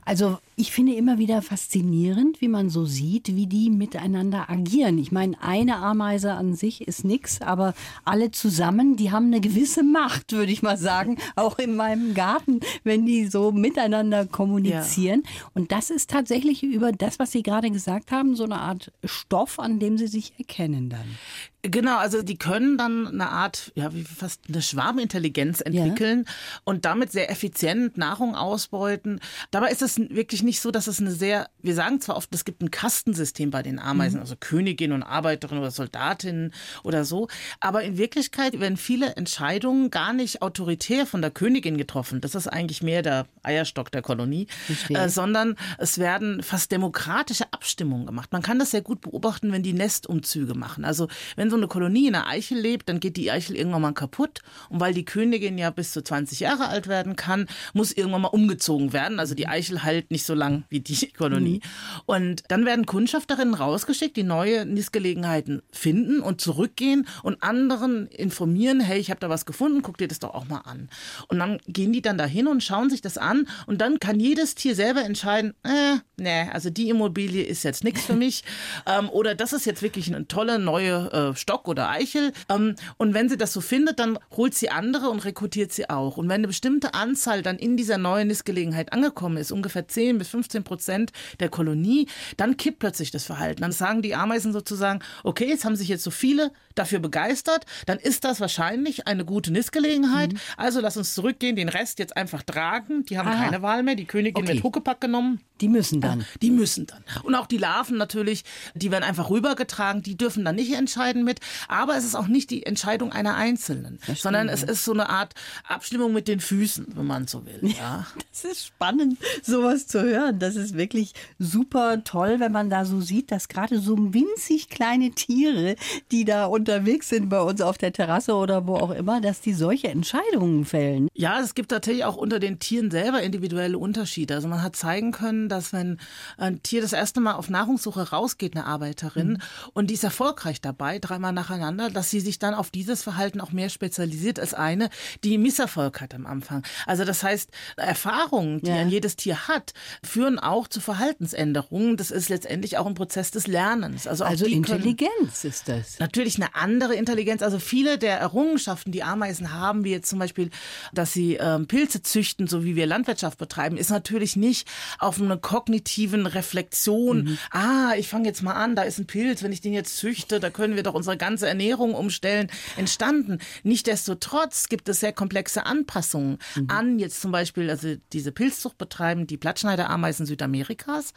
Also 0.05 0.37
ich 0.55 0.71
finde 0.71 0.93
immer 0.93 1.17
wieder 1.17 1.41
faszinierend, 1.41 2.41
wie 2.41 2.47
man 2.47 2.69
so 2.69 2.85
sieht, 2.85 3.35
wie 3.35 3.47
die 3.47 3.69
miteinander 3.69 4.49
agieren. 4.49 4.97
Ich 4.97 5.11
meine, 5.11 5.41
eine 5.41 5.77
Ameise 5.77 6.33
an 6.33 6.53
sich 6.55 6.87
ist 6.87 7.03
nichts, 7.03 7.41
aber 7.41 7.73
alle 8.05 8.31
zusammen, 8.31 8.95
die 8.95 9.11
haben 9.11 9.27
eine 9.27 9.41
gewisse 9.41 9.83
Macht, 9.83 10.31
würde 10.33 10.51
ich 10.51 10.61
mal 10.61 10.77
sagen, 10.77 11.17
auch 11.35 11.57
in 11.57 11.75
meinem 11.75 12.13
Garten, 12.13 12.59
wenn 12.83 13.05
die 13.05 13.27
so 13.27 13.51
miteinander 13.51 14.25
kommunizieren. 14.25 15.23
Ja. 15.25 15.45
Und 15.53 15.71
das 15.71 15.89
ist 15.89 16.09
tatsächlich 16.09 16.63
über 16.63 16.91
das, 16.91 17.17
was 17.19 17.31
Sie 17.31 17.43
gerade 17.43 17.71
gesagt 17.71 18.11
haben, 18.11 18.35
so 18.35 18.43
eine 18.43 18.59
Art 18.59 18.91
Stoff, 19.03 19.59
an 19.59 19.79
dem 19.79 19.97
sie 19.97 20.07
sich 20.07 20.33
erkennen 20.37 20.89
dann. 20.89 21.17
Genau, 21.63 21.97
also 21.97 22.23
die 22.23 22.37
können 22.37 22.77
dann 22.77 23.07
eine 23.07 23.29
Art, 23.29 23.71
ja, 23.75 23.93
wie 23.93 24.03
fast 24.03 24.41
eine 24.47 24.63
Schwarmintelligenz 24.63 25.61
entwickeln 25.61 26.23
ja. 26.25 26.33
und 26.63 26.85
damit 26.85 27.11
sehr 27.11 27.29
effizient 27.29 27.97
Nahrung 27.97 28.35
ausbeuten. 28.35 29.19
Dabei 29.51 29.69
ist 29.69 29.83
es 29.83 29.99
wirklich 29.99 30.41
nicht 30.41 30.59
so, 30.59 30.71
dass 30.71 30.87
es 30.87 30.99
eine 30.99 31.11
sehr, 31.11 31.49
wir 31.61 31.75
sagen 31.75 32.01
zwar 32.01 32.17
oft, 32.17 32.33
es 32.33 32.45
gibt 32.45 32.63
ein 32.63 32.71
Kastensystem 32.71 33.51
bei 33.51 33.61
den 33.61 33.77
Ameisen, 33.77 34.15
mhm. 34.15 34.21
also 34.21 34.35
Königin 34.39 34.91
und 34.91 35.03
Arbeiterin 35.03 35.59
oder 35.59 35.69
Soldatin 35.69 36.51
oder 36.83 37.05
so, 37.05 37.27
aber 37.59 37.83
in 37.83 37.97
Wirklichkeit 37.97 38.59
werden 38.59 38.77
viele 38.77 39.15
Entscheidungen 39.15 39.91
gar 39.91 40.13
nicht 40.13 40.41
autoritär 40.41 41.05
von 41.05 41.21
der 41.21 41.29
Königin 41.29 41.77
getroffen. 41.77 42.21
Das 42.21 42.33
ist 42.33 42.47
eigentlich 42.47 42.81
mehr 42.81 43.03
der 43.03 43.27
Eierstock 43.43 43.91
der 43.91 44.01
Kolonie, 44.01 44.47
äh, 44.89 45.09
sondern 45.09 45.55
es 45.77 45.97
werden 45.97 46.43
fast 46.43 46.71
demokratische 46.71 47.51
Abstimmungen 47.51 48.05
gemacht. 48.05 48.31
Man 48.31 48.41
kann 48.41 48.59
das 48.59 48.71
sehr 48.71 48.81
gut 48.81 49.01
beobachten, 49.01 49.51
wenn 49.51 49.63
die 49.63 49.73
Nestumzüge 49.73 50.53
machen. 50.53 50.85
Also 50.85 51.07
wenn 51.35 51.49
so 51.49 51.57
eine 51.57 51.67
Kolonie 51.67 52.07
in 52.07 52.15
einer 52.15 52.27
Eichel 52.27 52.59
lebt, 52.59 52.89
dann 52.89 52.99
geht 52.99 53.17
die 53.17 53.31
Eichel 53.31 53.55
irgendwann 53.55 53.81
mal 53.81 53.93
kaputt. 53.93 54.41
Und 54.69 54.79
weil 54.79 54.93
die 54.93 55.05
Königin 55.05 55.57
ja 55.57 55.69
bis 55.69 55.91
zu 55.91 56.03
20 56.03 56.39
Jahre 56.39 56.67
alt 56.67 56.87
werden 56.87 57.15
kann, 57.15 57.47
muss 57.73 57.91
irgendwann 57.91 58.21
mal 58.21 58.27
umgezogen 58.27 58.93
werden. 58.93 59.19
Also 59.19 59.35
die 59.35 59.47
Eichel 59.47 59.83
halt 59.83 60.11
nicht 60.11 60.25
so 60.25 60.33
lang 60.33 60.63
wie 60.69 60.79
die 60.79 61.11
Kolonie. 61.17 61.61
Mhm. 61.63 62.01
Und 62.05 62.43
dann 62.49 62.65
werden 62.65 62.85
Kundschafterinnen 62.85 63.53
rausgeschickt, 63.53 64.15
die 64.15 64.23
neue 64.23 64.65
Nistgelegenheiten 64.65 65.61
finden 65.71 66.21
und 66.21 66.41
zurückgehen 66.41 67.07
und 67.23 67.41
anderen 67.43 68.07
informieren, 68.07 68.79
hey, 68.79 68.99
ich 68.99 69.09
habe 69.09 69.19
da 69.19 69.29
was 69.29 69.45
gefunden, 69.45 69.81
guck 69.81 69.97
dir 69.97 70.07
das 70.07 70.19
doch 70.19 70.33
auch 70.33 70.47
mal 70.47 70.59
an. 70.59 70.89
Und 71.27 71.39
dann 71.39 71.59
gehen 71.67 71.93
die 71.93 72.01
dann 72.01 72.17
dahin 72.17 72.47
und 72.47 72.63
schauen 72.63 72.89
sich 72.89 73.01
das 73.01 73.17
an 73.17 73.30
und 73.67 73.81
dann 73.81 73.99
kann 73.99 74.19
jedes 74.19 74.55
Tier 74.55 74.75
selber 74.75 75.03
entscheiden, 75.03 75.53
äh, 75.63 75.97
nee, 76.17 76.49
also 76.51 76.69
die 76.69 76.89
Immobilie 76.89 77.43
ist 77.43 77.63
jetzt 77.63 77.83
nichts 77.83 78.05
für 78.05 78.13
mich 78.13 78.43
ähm, 78.85 79.09
oder 79.09 79.35
das 79.35 79.53
ist 79.53 79.65
jetzt 79.65 79.81
wirklich 79.81 80.13
eine 80.13 80.27
tolle 80.27 80.59
neue 80.59 81.11
äh, 81.11 81.35
Stock 81.35 81.67
oder 81.67 81.89
Eichel. 81.89 82.31
Ähm, 82.49 82.75
und 82.97 83.13
wenn 83.13 83.29
sie 83.29 83.37
das 83.37 83.53
so 83.53 83.61
findet, 83.61 83.99
dann 83.99 84.17
holt 84.35 84.53
sie 84.53 84.69
andere 84.69 85.09
und 85.09 85.25
rekrutiert 85.25 85.71
sie 85.71 85.89
auch. 85.89 86.17
Und 86.17 86.29
wenn 86.29 86.41
eine 86.41 86.47
bestimmte 86.47 86.93
Anzahl 86.93 87.41
dann 87.41 87.57
in 87.57 87.77
dieser 87.77 87.97
neuen 87.97 88.27
Nistgelegenheit 88.27 88.93
angekommen 88.93 89.37
ist, 89.37 89.51
ungefähr 89.51 89.87
10 89.87 90.17
bis 90.17 90.29
15 90.29 90.63
Prozent 90.63 91.11
der 91.39 91.49
Kolonie, 91.49 92.07
dann 92.37 92.57
kippt 92.57 92.79
plötzlich 92.79 93.11
das 93.11 93.23
Verhalten. 93.23 93.61
Dann 93.61 93.71
sagen 93.71 94.01
die 94.01 94.15
Ameisen 94.15 94.53
sozusagen, 94.53 94.99
okay, 95.23 95.47
jetzt 95.47 95.65
haben 95.65 95.75
sich 95.75 95.87
jetzt 95.87 96.03
so 96.03 96.11
viele 96.11 96.51
dafür 96.75 96.99
begeistert, 96.99 97.65
dann 97.85 97.97
ist 97.97 98.23
das 98.23 98.39
wahrscheinlich 98.39 99.07
eine 99.07 99.25
gute 99.25 99.51
Nistgelegenheit. 99.51 100.33
Mhm. 100.33 100.39
Also 100.57 100.81
lass 100.81 100.97
uns 100.97 101.13
zurückgehen, 101.13 101.55
den 101.55 101.69
Rest 101.69 101.99
jetzt 101.99 102.15
einfach 102.17 102.43
tragen. 102.43 103.05
Die 103.05 103.17
haben 103.17 103.29
Aha. 103.29 103.43
keine 103.43 103.61
Wahl 103.61 103.83
mehr. 103.83 103.95
Die 103.95 104.05
Königin 104.05 104.43
okay. 104.43 104.53
wird 104.53 104.63
Huckepack 104.63 105.01
genommen. 105.01 105.41
Die 105.61 105.69
müssen 105.69 106.01
dann. 106.01 106.25
Die 106.41 106.51
müssen 106.51 106.87
dann. 106.87 107.03
Und 107.23 107.35
auch 107.35 107.47
die 107.47 107.57
Larven 107.57 107.97
natürlich, 107.97 108.43
die 108.73 108.91
werden 108.91 109.03
einfach 109.03 109.29
rübergetragen. 109.29 110.01
Die 110.01 110.17
dürfen 110.17 110.43
dann 110.43 110.55
nicht 110.55 110.73
entscheiden 110.73 111.23
mit. 111.23 111.39
Aber 111.67 111.95
es 111.95 112.03
ist 112.03 112.15
auch 112.15 112.27
nicht 112.27 112.49
die 112.49 112.65
Entscheidung 112.65 113.11
einer 113.11 113.35
Einzelnen, 113.35 113.99
Verstehen, 113.99 114.23
sondern 114.23 114.49
es 114.49 114.63
ist 114.63 114.83
so 114.83 114.93
eine 114.93 115.09
Art 115.09 115.33
Abstimmung 115.67 116.13
mit 116.13 116.27
den 116.27 116.39
Füßen, 116.39 116.87
wenn 116.95 117.05
man 117.05 117.27
so 117.27 117.45
will. 117.45 117.59
Ja. 117.61 118.07
Das 118.31 118.53
ist 118.53 118.67
spannend, 118.67 119.17
sowas 119.43 119.87
zu 119.87 120.01
hören. 120.01 120.39
Das 120.39 120.55
ist 120.55 120.75
wirklich 120.75 121.13
super 121.37 122.03
toll, 122.03 122.39
wenn 122.39 122.51
man 122.51 122.69
da 122.69 122.85
so 122.85 123.01
sieht, 123.01 123.29
dass 123.29 123.49
gerade 123.49 123.79
so 123.79 124.13
winzig 124.13 124.69
kleine 124.69 125.11
Tiere, 125.11 125.75
die 126.11 126.23
da 126.23 126.45
unterwegs 126.45 127.09
sind 127.09 127.29
bei 127.29 127.41
uns 127.41 127.61
auf 127.61 127.77
der 127.77 127.91
Terrasse 127.91 128.33
oder 128.33 128.65
wo 128.67 128.75
auch 128.75 128.91
immer, 128.91 129.21
dass 129.21 129.41
die 129.41 129.53
solche 129.53 129.89
Entscheidungen 129.89 130.65
fällen. 130.65 131.07
Ja, 131.13 131.39
es 131.41 131.55
gibt 131.55 131.71
natürlich 131.71 132.05
auch 132.05 132.15
unter 132.15 132.39
den 132.39 132.59
Tieren 132.59 132.89
selber 132.89 133.21
individuelle 133.21 133.77
Unterschiede. 133.77 134.33
Also 134.35 134.47
man 134.47 134.63
hat 134.63 134.75
zeigen 134.75 135.11
können, 135.11 135.49
dass 135.51 135.73
wenn 135.73 135.99
ein 136.37 136.63
Tier 136.63 136.81
das 136.81 136.93
erste 136.93 137.19
Mal 137.19 137.33
auf 137.33 137.49
Nahrungssuche 137.49 138.09
rausgeht, 138.09 138.55
eine 138.55 138.65
Arbeiterin, 138.65 139.33
mhm. 139.33 139.37
und 139.73 139.89
die 139.89 139.95
ist 139.95 140.03
erfolgreich 140.03 140.61
dabei, 140.61 140.99
dreimal 140.99 141.33
nacheinander, 141.33 141.89
dass 141.89 142.09
sie 142.09 142.19
sich 142.19 142.39
dann 142.39 142.53
auf 142.53 142.69
dieses 142.69 143.03
Verhalten 143.03 143.41
auch 143.41 143.51
mehr 143.51 143.69
spezialisiert 143.69 144.39
als 144.39 144.53
eine, 144.53 144.89
die 145.23 145.37
Misserfolg 145.37 146.01
hat 146.01 146.13
am 146.13 146.25
Anfang. 146.25 146.63
Also 146.85 147.05
das 147.05 147.23
heißt, 147.23 147.51
Erfahrungen, 147.77 148.61
die 148.61 148.69
ja. 148.69 148.77
ein 148.77 148.89
jedes 148.89 149.15
Tier 149.15 149.47
hat, 149.47 149.73
führen 150.03 150.39
auch 150.39 150.67
zu 150.67 150.79
Verhaltensänderungen. 150.79 151.97
Das 151.97 152.11
ist 152.11 152.29
letztendlich 152.29 152.77
auch 152.77 152.85
ein 152.85 152.93
Prozess 152.93 153.31
des 153.31 153.47
Lernens. 153.47 154.07
Also, 154.07 154.23
also 154.23 154.45
Intelligenz 154.45 155.43
ist 155.43 155.67
das. 155.67 155.99
Natürlich 155.99 156.37
eine 156.37 156.55
andere 156.55 156.95
Intelligenz. 156.95 157.41
Also 157.41 157.59
viele 157.59 157.97
der 157.97 158.17
Errungenschaften, 158.19 158.91
die 158.91 159.03
Ameisen 159.03 159.53
haben, 159.53 159.83
wie 159.83 159.91
jetzt 159.91 160.09
zum 160.09 160.19
Beispiel, 160.19 160.49
dass 160.93 161.13
sie 161.13 161.35
ähm, 161.35 161.67
Pilze 161.67 162.01
züchten, 162.01 162.47
so 162.47 162.63
wie 162.63 162.75
wir 162.75 162.85
Landwirtschaft 162.85 163.37
betreiben, 163.37 163.77
ist 163.77 163.89
natürlich 163.89 164.35
nicht 164.35 164.67
auf 164.99 165.19
einer 165.21 165.37
kognitiven 165.41 166.25
Reflexion. 166.25 167.23
Mhm. 167.23 167.37
Ah, 167.51 167.93
ich 167.97 168.07
fange 168.07 168.27
jetzt 168.27 168.41
mal 168.41 168.53
an, 168.53 168.75
da 168.75 168.83
ist 168.83 168.99
ein 168.99 169.07
Pilz, 169.07 169.43
wenn 169.43 169.51
ich 169.51 169.61
den 169.61 169.73
jetzt 169.73 169.97
züchte, 169.97 170.39
da 170.39 170.49
können 170.49 170.75
wir 170.75 170.83
doch 170.83 170.93
unsere 170.93 171.17
ganze 171.17 171.47
Ernährung 171.47 171.93
umstellen, 171.93 172.49
entstanden. 172.77 173.39
Nichtsdestotrotz 173.63 174.69
gibt 174.69 174.89
es 174.89 174.99
sehr 174.99 175.13
komplexe 175.13 175.65
Anpassungen 175.65 176.37
mhm. 176.55 176.67
an 176.69 176.99
jetzt 176.99 177.21
zum 177.21 177.31
Beispiel, 177.31 177.69
also 177.69 177.95
diese 178.13 178.31
Pilzzucht 178.31 178.77
betreiben 178.77 179.27
die 179.27 179.37
Blattschneiderameisen 179.37 180.25
Südamerikas 180.25 181.13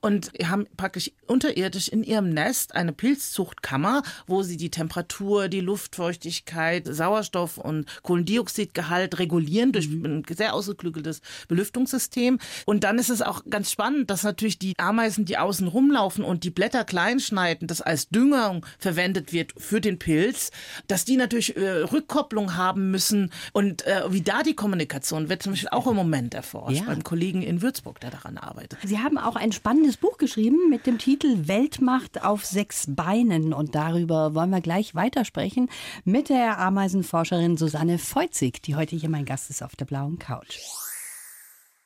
und 0.00 0.32
haben 0.44 0.66
praktisch 0.76 1.12
unterirdisch 1.26 1.88
in 1.88 2.02
ihrem 2.02 2.30
Nest 2.30 2.74
eine 2.74 2.92
Pilzzuchtkammer, 2.92 4.02
wo 4.26 4.42
sie 4.42 4.56
die 4.56 4.70
Temperatur, 4.70 5.48
die 5.48 5.60
Luftfeuchtigkeit, 5.60 6.86
Sauerstoff 6.86 7.58
und 7.58 7.86
Kohlendioxidgehalt 8.02 9.18
regulieren 9.18 9.72
durch 9.72 9.88
mhm. 9.88 10.04
ein 10.04 10.24
sehr 10.28 10.54
ausgeklügeltes 10.54 11.20
Belüftungssystem. 11.48 12.38
Und 12.66 12.84
dann 12.84 12.98
ist 12.98 13.10
es 13.10 13.22
auch 13.22 13.42
ganz 13.48 13.67
spannend, 13.70 14.10
dass 14.10 14.22
natürlich 14.22 14.58
die 14.58 14.74
Ameisen, 14.78 15.24
die 15.24 15.38
außen 15.38 15.68
rumlaufen 15.68 16.24
und 16.24 16.44
die 16.44 16.50
Blätter 16.50 16.84
klein 16.84 17.20
schneiden, 17.20 17.68
das 17.68 17.80
als 17.80 18.08
Düngung 18.08 18.64
verwendet 18.78 19.32
wird 19.32 19.52
für 19.56 19.80
den 19.80 19.98
Pilz, 19.98 20.50
dass 20.86 21.04
die 21.04 21.16
natürlich 21.16 21.56
äh, 21.56 21.82
Rückkopplung 21.82 22.56
haben 22.56 22.90
müssen 22.90 23.30
und 23.52 23.86
äh, 23.86 24.02
wie 24.10 24.22
da 24.22 24.42
die 24.42 24.54
Kommunikation 24.54 25.28
wird 25.28 25.42
zum 25.42 25.52
Beispiel 25.52 25.70
auch 25.70 25.86
im 25.86 25.96
Moment 25.96 26.34
erforscht 26.34 26.80
ja. 26.80 26.84
beim 26.86 27.04
Kollegen 27.04 27.42
in 27.42 27.62
Würzburg, 27.62 28.00
der 28.00 28.10
daran 28.10 28.38
arbeitet. 28.38 28.78
Sie 28.84 28.98
haben 28.98 29.18
auch 29.18 29.36
ein 29.36 29.52
spannendes 29.52 29.96
Buch 29.96 30.18
geschrieben 30.18 30.68
mit 30.70 30.86
dem 30.86 30.98
Titel 30.98 31.48
Weltmacht 31.48 32.22
auf 32.24 32.44
sechs 32.44 32.86
Beinen 32.88 33.52
und 33.52 33.74
darüber 33.74 34.34
wollen 34.34 34.50
wir 34.50 34.60
gleich 34.60 34.94
weitersprechen 34.94 35.68
mit 36.04 36.28
der 36.28 36.58
Ameisenforscherin 36.58 37.56
Susanne 37.56 37.98
Feuzig, 37.98 38.62
die 38.62 38.76
heute 38.76 38.96
hier 38.96 39.08
mein 39.08 39.24
Gast 39.24 39.50
ist 39.50 39.62
auf 39.62 39.76
der 39.76 39.84
blauen 39.84 40.18
Couch. 40.18 40.58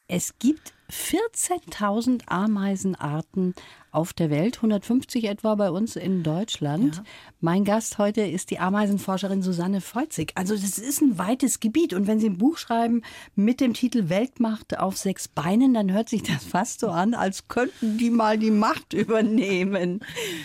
Es 0.08 0.38
gibt 0.38 0.74
14.000 0.92 2.22
Ameisenarten 2.26 3.54
auf 3.92 4.14
der 4.14 4.30
Welt, 4.30 4.56
150 4.56 5.24
etwa 5.24 5.54
bei 5.54 5.70
uns 5.70 5.96
in 5.96 6.22
Deutschland. 6.22 6.96
Ja. 6.96 7.04
Mein 7.40 7.64
Gast 7.64 7.98
heute 7.98 8.22
ist 8.22 8.50
die 8.50 8.58
Ameisenforscherin 8.58 9.42
Susanne 9.42 9.82
Feuzig. 9.82 10.32
Also 10.34 10.54
das 10.54 10.78
ist 10.78 11.02
ein 11.02 11.18
weites 11.18 11.60
Gebiet 11.60 11.92
und 11.92 12.06
wenn 12.06 12.18
Sie 12.18 12.30
ein 12.30 12.38
Buch 12.38 12.56
schreiben 12.56 13.02
mit 13.34 13.60
dem 13.60 13.74
Titel 13.74 14.08
Weltmacht 14.08 14.78
auf 14.78 14.96
sechs 14.96 15.28
Beinen, 15.28 15.74
dann 15.74 15.92
hört 15.92 16.08
sich 16.08 16.22
das 16.22 16.42
fast 16.42 16.80
so 16.80 16.88
an, 16.88 17.12
als 17.12 17.48
könnten 17.48 17.98
die 17.98 18.08
mal 18.08 18.38
die 18.38 18.50
Macht 18.50 18.94
übernehmen. 18.94 20.00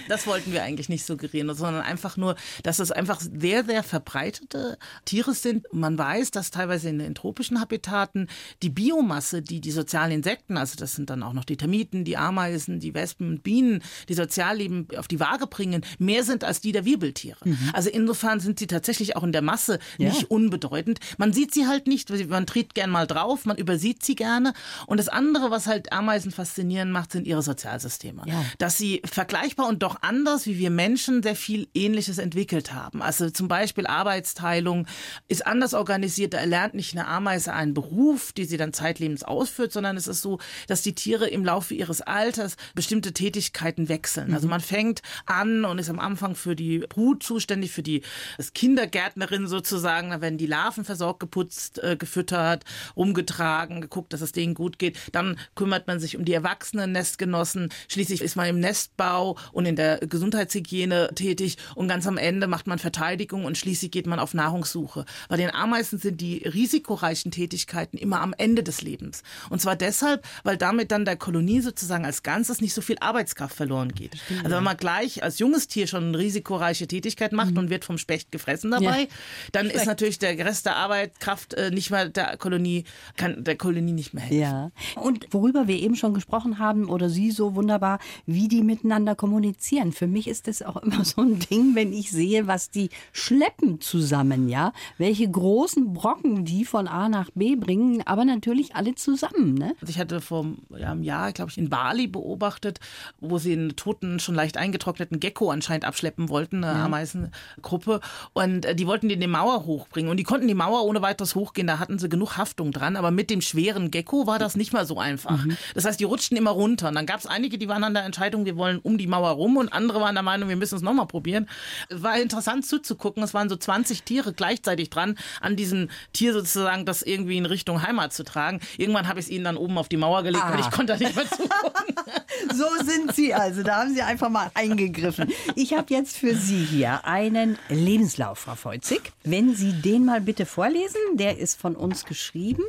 Das 0.09 0.27
wollten 0.27 0.51
wir 0.51 0.63
eigentlich 0.63 0.89
nicht 0.89 1.05
suggerieren, 1.05 1.53
sondern 1.55 1.83
einfach 1.83 2.17
nur, 2.17 2.35
dass 2.63 2.79
es 2.79 2.91
einfach 2.91 3.21
sehr, 3.21 3.63
sehr 3.63 3.83
verbreitete 3.83 4.77
Tiere 5.05 5.33
sind. 5.33 5.65
Man 5.71 5.97
weiß, 5.97 6.31
dass 6.31 6.51
teilweise 6.51 6.89
in 6.89 6.99
den 6.99 7.15
tropischen 7.15 7.61
Habitaten 7.61 8.27
die 8.61 8.69
Biomasse, 8.69 9.41
die 9.41 9.61
die 9.61 9.71
sozialen 9.71 10.11
Insekten 10.11 10.36
Insekten, 10.37 10.57
also 10.57 10.75
das 10.77 10.93
sind 10.93 11.09
dann 11.09 11.23
auch 11.23 11.33
noch 11.33 11.45
die 11.45 11.57
Termiten, 11.57 12.03
die 12.03 12.17
Ameisen, 12.17 12.79
die 12.79 12.93
Wespen 12.93 13.29
und 13.29 13.43
Bienen, 13.43 13.81
die 14.09 14.13
Sozialleben 14.13 14.87
auf 14.97 15.07
die 15.07 15.19
Waage 15.19 15.47
bringen, 15.47 15.83
mehr 15.99 16.23
sind 16.23 16.43
als 16.43 16.61
die 16.61 16.71
der 16.71 16.85
Wirbeltiere. 16.85 17.37
Mhm. 17.43 17.57
Also 17.73 17.89
insofern 17.89 18.39
sind 18.39 18.59
sie 18.59 18.67
tatsächlich 18.67 19.15
auch 19.15 19.23
in 19.23 19.31
der 19.31 19.41
Masse 19.41 19.79
ja. 19.97 20.09
nicht 20.09 20.29
unbedeutend. 20.29 20.99
Man 21.17 21.33
sieht 21.33 21.53
sie 21.53 21.67
halt 21.67 21.87
nicht, 21.87 22.09
man 22.29 22.45
tritt 22.45 22.75
gern 22.75 22.89
mal 22.89 23.07
drauf, 23.07 23.45
man 23.45 23.57
übersieht 23.57 24.03
sie 24.03 24.15
gerne. 24.15 24.53
Und 24.85 24.97
das 24.99 25.09
andere, 25.09 25.51
was 25.51 25.67
halt 25.67 25.91
Ameisen 25.91 26.31
faszinierend 26.31 26.91
macht, 26.91 27.11
sind 27.11 27.27
ihre 27.27 27.41
Sozialsysteme. 27.41 28.23
Ja. 28.25 28.45
Dass 28.57 28.77
sie 28.77 29.01
vergleichbar 29.05 29.67
und 29.67 29.83
doch 29.83 29.97
anders 30.01 30.45
wie 30.45 30.57
wir 30.57 30.69
Menschen 30.69 31.23
sehr 31.23 31.35
viel 31.35 31.67
Ähnliches 31.73 32.17
entwickelt 32.17 32.73
haben. 32.73 33.01
Also 33.01 33.29
zum 33.29 33.47
Beispiel 33.47 33.87
Arbeitsteilung 33.87 34.87
ist 35.27 35.45
anders 35.45 35.73
organisiert. 35.73 36.33
Da 36.33 36.37
erlernt 36.37 36.73
nicht 36.73 36.93
eine 36.93 37.07
Ameise 37.07 37.53
einen 37.53 37.73
Beruf, 37.73 38.31
die 38.33 38.45
sie 38.45 38.57
dann 38.57 38.73
zeitlebens 38.73 39.23
ausführt, 39.23 39.71
sondern 39.71 39.97
es 39.97 40.07
ist 40.07 40.16
so, 40.21 40.39
dass 40.67 40.81
die 40.81 40.95
Tiere 40.95 41.27
im 41.27 41.45
Laufe 41.45 41.73
ihres 41.73 42.01
Alters 42.01 42.57
bestimmte 42.75 43.13
Tätigkeiten 43.13 43.89
wechseln. 43.89 44.33
Also 44.33 44.47
mhm. 44.47 44.51
man 44.51 44.61
fängt 44.61 45.01
an 45.25 45.65
und 45.65 45.79
ist 45.79 45.89
am 45.89 45.99
Anfang 45.99 46.35
für 46.35 46.55
die 46.55 46.79
Brut 46.79 47.23
zuständig, 47.23 47.71
für 47.71 47.83
die 47.83 48.01
als 48.37 48.53
Kindergärtnerin 48.53 49.47
sozusagen. 49.47 50.11
Da 50.11 50.21
werden 50.21 50.37
die 50.37 50.47
Larven 50.47 50.85
versorgt, 50.85 51.19
geputzt, 51.19 51.81
äh, 51.83 51.95
gefüttert, 51.97 52.63
umgetragen, 52.95 53.81
geguckt, 53.81 54.13
dass 54.13 54.21
es 54.21 54.31
denen 54.31 54.53
gut 54.53 54.79
geht. 54.79 54.97
Dann 55.11 55.37
kümmert 55.55 55.87
man 55.87 55.99
sich 55.99 56.17
um 56.17 56.25
die 56.25 56.33
erwachsenen 56.33 56.91
Nestgenossen. 56.91 57.69
Schließlich 57.87 58.21
ist 58.21 58.35
man 58.35 58.47
im 58.47 58.59
Nestbau 58.59 59.37
und 59.51 59.65
in 59.65 59.75
der 59.75 59.99
Gesundheitshygiene 59.99 61.11
tätig. 61.15 61.57
Und 61.75 61.87
ganz 61.87 62.07
am 62.07 62.17
Ende 62.17 62.47
macht 62.47 62.67
man 62.67 62.79
Verteidigung 62.79 63.45
und 63.45 63.57
schließlich 63.57 63.91
geht 63.91 64.07
man 64.07 64.19
auf 64.19 64.33
Nahrungssuche. 64.33 65.05
Bei 65.29 65.37
den 65.37 65.53
Ameisen 65.53 65.99
sind 65.99 66.21
die 66.21 66.37
risikoreichen 66.39 67.31
Tätigkeiten 67.31 67.97
immer 67.97 68.21
am 68.21 68.33
Ende 68.37 68.63
des 68.63 68.81
Lebens. 68.81 69.23
Und 69.49 69.61
zwar 69.61 69.75
deshalb, 69.75 70.06
weil 70.43 70.57
damit 70.57 70.91
dann 70.91 71.05
der 71.05 71.15
Kolonie 71.15 71.61
sozusagen 71.61 72.05
als 72.05 72.23
Ganzes 72.23 72.61
nicht 72.61 72.73
so 72.73 72.81
viel 72.81 72.97
Arbeitskraft 72.99 73.55
verloren 73.55 73.93
geht. 73.93 74.17
Stimmt, 74.17 74.45
also 74.45 74.57
wenn 74.57 74.63
man 74.63 74.77
gleich 74.77 75.23
als 75.23 75.39
junges 75.39 75.67
Tier 75.67 75.87
schon 75.87 76.05
eine 76.05 76.17
risikoreiche 76.17 76.87
Tätigkeit 76.87 77.31
macht 77.31 77.51
mhm. 77.51 77.57
und 77.57 77.69
wird 77.69 77.85
vom 77.85 77.97
Specht 77.97 78.31
gefressen 78.31 78.71
dabei, 78.71 79.01
ja. 79.01 79.07
dann 79.51 79.65
Schlecht. 79.65 79.81
ist 79.81 79.85
natürlich 79.85 80.19
der 80.19 80.37
Rest 80.37 80.65
der 80.65 80.75
Arbeitskraft 80.75 81.53
äh, 81.53 81.71
nicht 81.71 81.91
mehr 81.91 82.09
der 82.09 82.37
Kolonie, 82.37 82.85
kann 83.15 83.43
der 83.43 83.57
Kolonie 83.57 83.93
nicht 83.93 84.13
mehr 84.13 84.23
helfen. 84.23 84.39
Ja. 84.39 84.71
Und 84.95 85.27
worüber 85.31 85.67
wir 85.67 85.75
eben 85.77 85.95
schon 85.95 86.13
gesprochen 86.13 86.59
haben, 86.59 86.89
oder 86.89 87.09
Sie 87.09 87.31
so 87.31 87.55
wunderbar, 87.55 87.99
wie 88.25 88.47
die 88.47 88.63
miteinander 88.63 89.15
kommunizieren. 89.15 89.91
Für 89.91 90.07
mich 90.07 90.27
ist 90.27 90.47
das 90.47 90.61
auch 90.61 90.77
immer 90.77 91.03
so 91.05 91.21
ein 91.21 91.39
Ding, 91.39 91.75
wenn 91.75 91.93
ich 91.93 92.11
sehe, 92.11 92.47
was 92.47 92.69
die 92.69 92.89
schleppen 93.11 93.81
zusammen, 93.81 94.49
ja. 94.49 94.73
Welche 94.97 95.29
großen 95.29 95.93
Brocken 95.93 96.45
die 96.45 96.65
von 96.65 96.87
A 96.87 97.09
nach 97.09 97.29
B 97.33 97.55
bringen, 97.55 98.01
aber 98.05 98.25
natürlich 98.25 98.75
alle 98.75 98.95
zusammen, 98.95 99.53
ne? 99.53 99.75
Also 99.81 99.93
ich 99.97 100.01
hatte 100.01 100.21
vor 100.21 100.45
ja, 100.77 100.91
einem 100.91 101.01
Jahr, 101.01 101.31
glaube 101.31 101.49
ich, 101.49 101.57
in 101.57 101.69
Bali 101.69 102.07
beobachtet, 102.07 102.79
wo 103.19 103.39
sie 103.39 103.53
einen 103.53 103.75
toten, 103.75 104.19
schon 104.19 104.35
leicht 104.35 104.55
eingetrockneten 104.55 105.19
Gecko 105.19 105.49
anscheinend 105.49 105.85
abschleppen 105.85 106.29
wollten, 106.29 106.63
eine 106.63 106.77
ja. 106.77 106.85
Ameisengruppe. 106.85 107.99
Und 108.33 108.65
äh, 108.65 108.75
die 108.75 108.85
wollten 108.85 109.09
den 109.09 109.19
die 109.19 109.27
Mauer 109.27 109.65
hochbringen. 109.65 110.11
Und 110.11 110.17
die 110.17 110.23
konnten 110.23 110.47
die 110.47 110.53
Mauer 110.53 110.83
ohne 110.83 111.01
weiteres 111.01 111.33
hochgehen, 111.33 111.65
da 111.65 111.79
hatten 111.79 111.97
sie 111.97 112.09
genug 112.09 112.37
Haftung 112.37 112.71
dran. 112.71 112.95
Aber 112.95 113.09
mit 113.09 113.31
dem 113.31 113.41
schweren 113.41 113.89
Gecko 113.89 114.27
war 114.27 114.37
das 114.37 114.55
nicht 114.55 114.71
mal 114.71 114.85
so 114.85 114.99
einfach. 114.99 115.43
Mhm. 115.43 115.57
Das 115.73 115.85
heißt, 115.85 115.99
die 115.99 116.03
rutschten 116.03 116.37
immer 116.37 116.51
runter. 116.51 116.89
Und 116.89 116.95
dann 116.95 117.07
gab 117.07 117.19
es 117.19 117.25
einige, 117.25 117.57
die 117.57 117.67
waren 117.67 117.83
an 117.83 117.95
der 117.95 118.05
Entscheidung, 118.05 118.45
wir 118.45 118.55
wollen 118.55 118.77
um 118.77 118.99
die 118.99 119.07
Mauer 119.07 119.31
rum. 119.31 119.57
Und 119.57 119.73
andere 119.73 119.99
waren 119.99 120.13
der 120.13 120.23
Meinung, 120.23 120.47
wir 120.47 120.57
müssen 120.57 120.75
es 120.75 120.83
nochmal 120.83 121.07
probieren. 121.07 121.49
War 121.89 122.19
interessant 122.19 122.67
zuzugucken. 122.67 123.23
Es 123.23 123.33
waren 123.33 123.49
so 123.49 123.55
20 123.55 124.03
Tiere 124.03 124.33
gleichzeitig 124.33 124.91
dran, 124.91 125.17
an 125.41 125.55
diesem 125.55 125.89
Tier 126.13 126.33
sozusagen 126.33 126.85
das 126.85 127.01
irgendwie 127.01 127.37
in 127.37 127.47
Richtung 127.47 127.81
Heimat 127.81 128.13
zu 128.13 128.23
tragen. 128.23 128.59
Irgendwann 128.77 129.07
habe 129.07 129.19
ich 129.19 129.25
es 129.25 129.31
ihnen 129.31 129.45
dann 129.45 129.57
oben 129.57 129.77
auf 129.77 129.86
die 129.87 129.97
Mauer 129.97 130.23
gelegt, 130.23 130.43
ah. 130.43 130.53
weil 130.53 130.59
ich 130.59 130.71
konnte 130.71 130.93
da 130.93 130.99
nicht 130.99 131.15
mehr 131.15 131.29
zugucken. 131.29 131.95
so 132.53 132.65
sind 132.83 133.15
Sie 133.15 133.33
also. 133.33 133.63
Da 133.63 133.77
haben 133.81 133.93
Sie 133.93 134.01
einfach 134.01 134.29
mal 134.29 134.51
eingegriffen. 134.53 135.31
Ich 135.55 135.73
habe 135.73 135.93
jetzt 135.93 136.17
für 136.17 136.35
Sie 136.35 136.63
hier 136.63 137.05
einen 137.05 137.57
Lebenslauf, 137.69 138.39
Frau 138.39 138.55
Feuzig. 138.55 139.11
Wenn 139.23 139.55
Sie 139.55 139.73
den 139.73 140.05
mal 140.05 140.21
bitte 140.21 140.45
vorlesen, 140.45 140.99
der 141.13 141.37
ist 141.37 141.59
von 141.59 141.75
uns 141.75 142.05
geschrieben. 142.05 142.63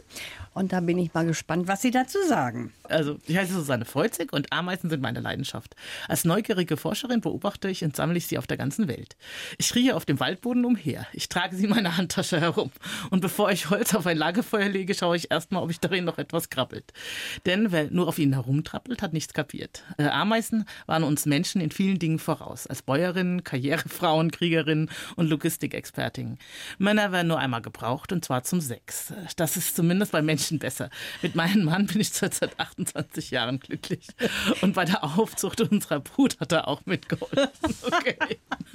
Und 0.58 0.72
da 0.72 0.80
bin 0.80 0.98
ich 0.98 1.14
mal 1.14 1.24
gespannt, 1.24 1.68
was 1.68 1.82
Sie 1.82 1.92
dazu 1.92 2.18
sagen. 2.26 2.72
Also, 2.82 3.18
ich 3.28 3.36
heiße 3.36 3.52
Susanne 3.52 3.84
Feuzig 3.84 4.32
und 4.32 4.52
Ameisen 4.52 4.90
sind 4.90 5.00
meine 5.00 5.20
Leidenschaft. 5.20 5.76
Als 6.08 6.24
neugierige 6.24 6.76
Forscherin 6.76 7.20
beobachte 7.20 7.68
ich 7.68 7.84
und 7.84 7.94
sammle 7.94 8.18
ich 8.18 8.26
sie 8.26 8.38
auf 8.38 8.48
der 8.48 8.56
ganzen 8.56 8.88
Welt. 8.88 9.16
Ich 9.56 9.72
rieche 9.76 9.94
auf 9.94 10.04
dem 10.04 10.18
Waldboden 10.18 10.64
umher. 10.64 11.06
Ich 11.12 11.28
trage 11.28 11.54
sie 11.54 11.64
in 11.64 11.70
meiner 11.70 11.96
Handtasche 11.96 12.40
herum. 12.40 12.72
Und 13.10 13.20
bevor 13.20 13.52
ich 13.52 13.70
Holz 13.70 13.94
auf 13.94 14.06
ein 14.06 14.16
Lagerfeuer 14.16 14.68
lege, 14.68 14.94
schaue 14.94 15.16
ich 15.16 15.30
erstmal, 15.30 15.62
ob 15.62 15.70
ich 15.70 15.78
darin 15.78 16.04
noch 16.04 16.18
etwas 16.18 16.50
krabbelt. 16.50 16.92
Denn 17.46 17.70
wer 17.70 17.88
nur 17.92 18.08
auf 18.08 18.18
ihnen 18.18 18.32
herumtrappelt, 18.32 19.00
hat 19.00 19.12
nichts 19.12 19.34
kapiert. 19.34 19.84
Äh, 19.96 20.06
Ameisen 20.08 20.64
waren 20.86 21.04
uns 21.04 21.24
Menschen 21.24 21.60
in 21.60 21.70
vielen 21.70 22.00
Dingen 22.00 22.18
voraus. 22.18 22.66
Als 22.66 22.82
Bäuerinnen, 22.82 23.44
Karrierefrauen, 23.44 24.32
Kriegerinnen 24.32 24.90
und 25.14 25.30
Logistikexpertinnen. 25.30 26.38
Männer 26.78 27.12
werden 27.12 27.28
nur 27.28 27.38
einmal 27.38 27.62
gebraucht 27.62 28.10
und 28.10 28.24
zwar 28.24 28.42
zum 28.42 28.60
Sex. 28.60 29.12
Das 29.36 29.56
ist 29.56 29.76
zumindest 29.76 30.10
bei 30.10 30.20
Menschen 30.20 30.47
Menschen 30.48 30.58
besser. 30.58 30.90
Mit 31.22 31.34
meinem 31.34 31.64
Mann 31.64 31.86
bin 31.86 32.00
ich 32.00 32.10
seit 32.10 32.58
28 32.58 33.30
Jahren 33.30 33.60
glücklich. 33.60 34.06
Und 34.62 34.74
bei 34.74 34.84
der 34.84 35.04
Aufzucht 35.04 35.60
unserer 35.60 36.00
Brut 36.00 36.40
hat 36.40 36.52
er 36.52 36.68
auch 36.68 36.84
mitgeholfen. 36.86 37.48
Okay. 37.86 38.16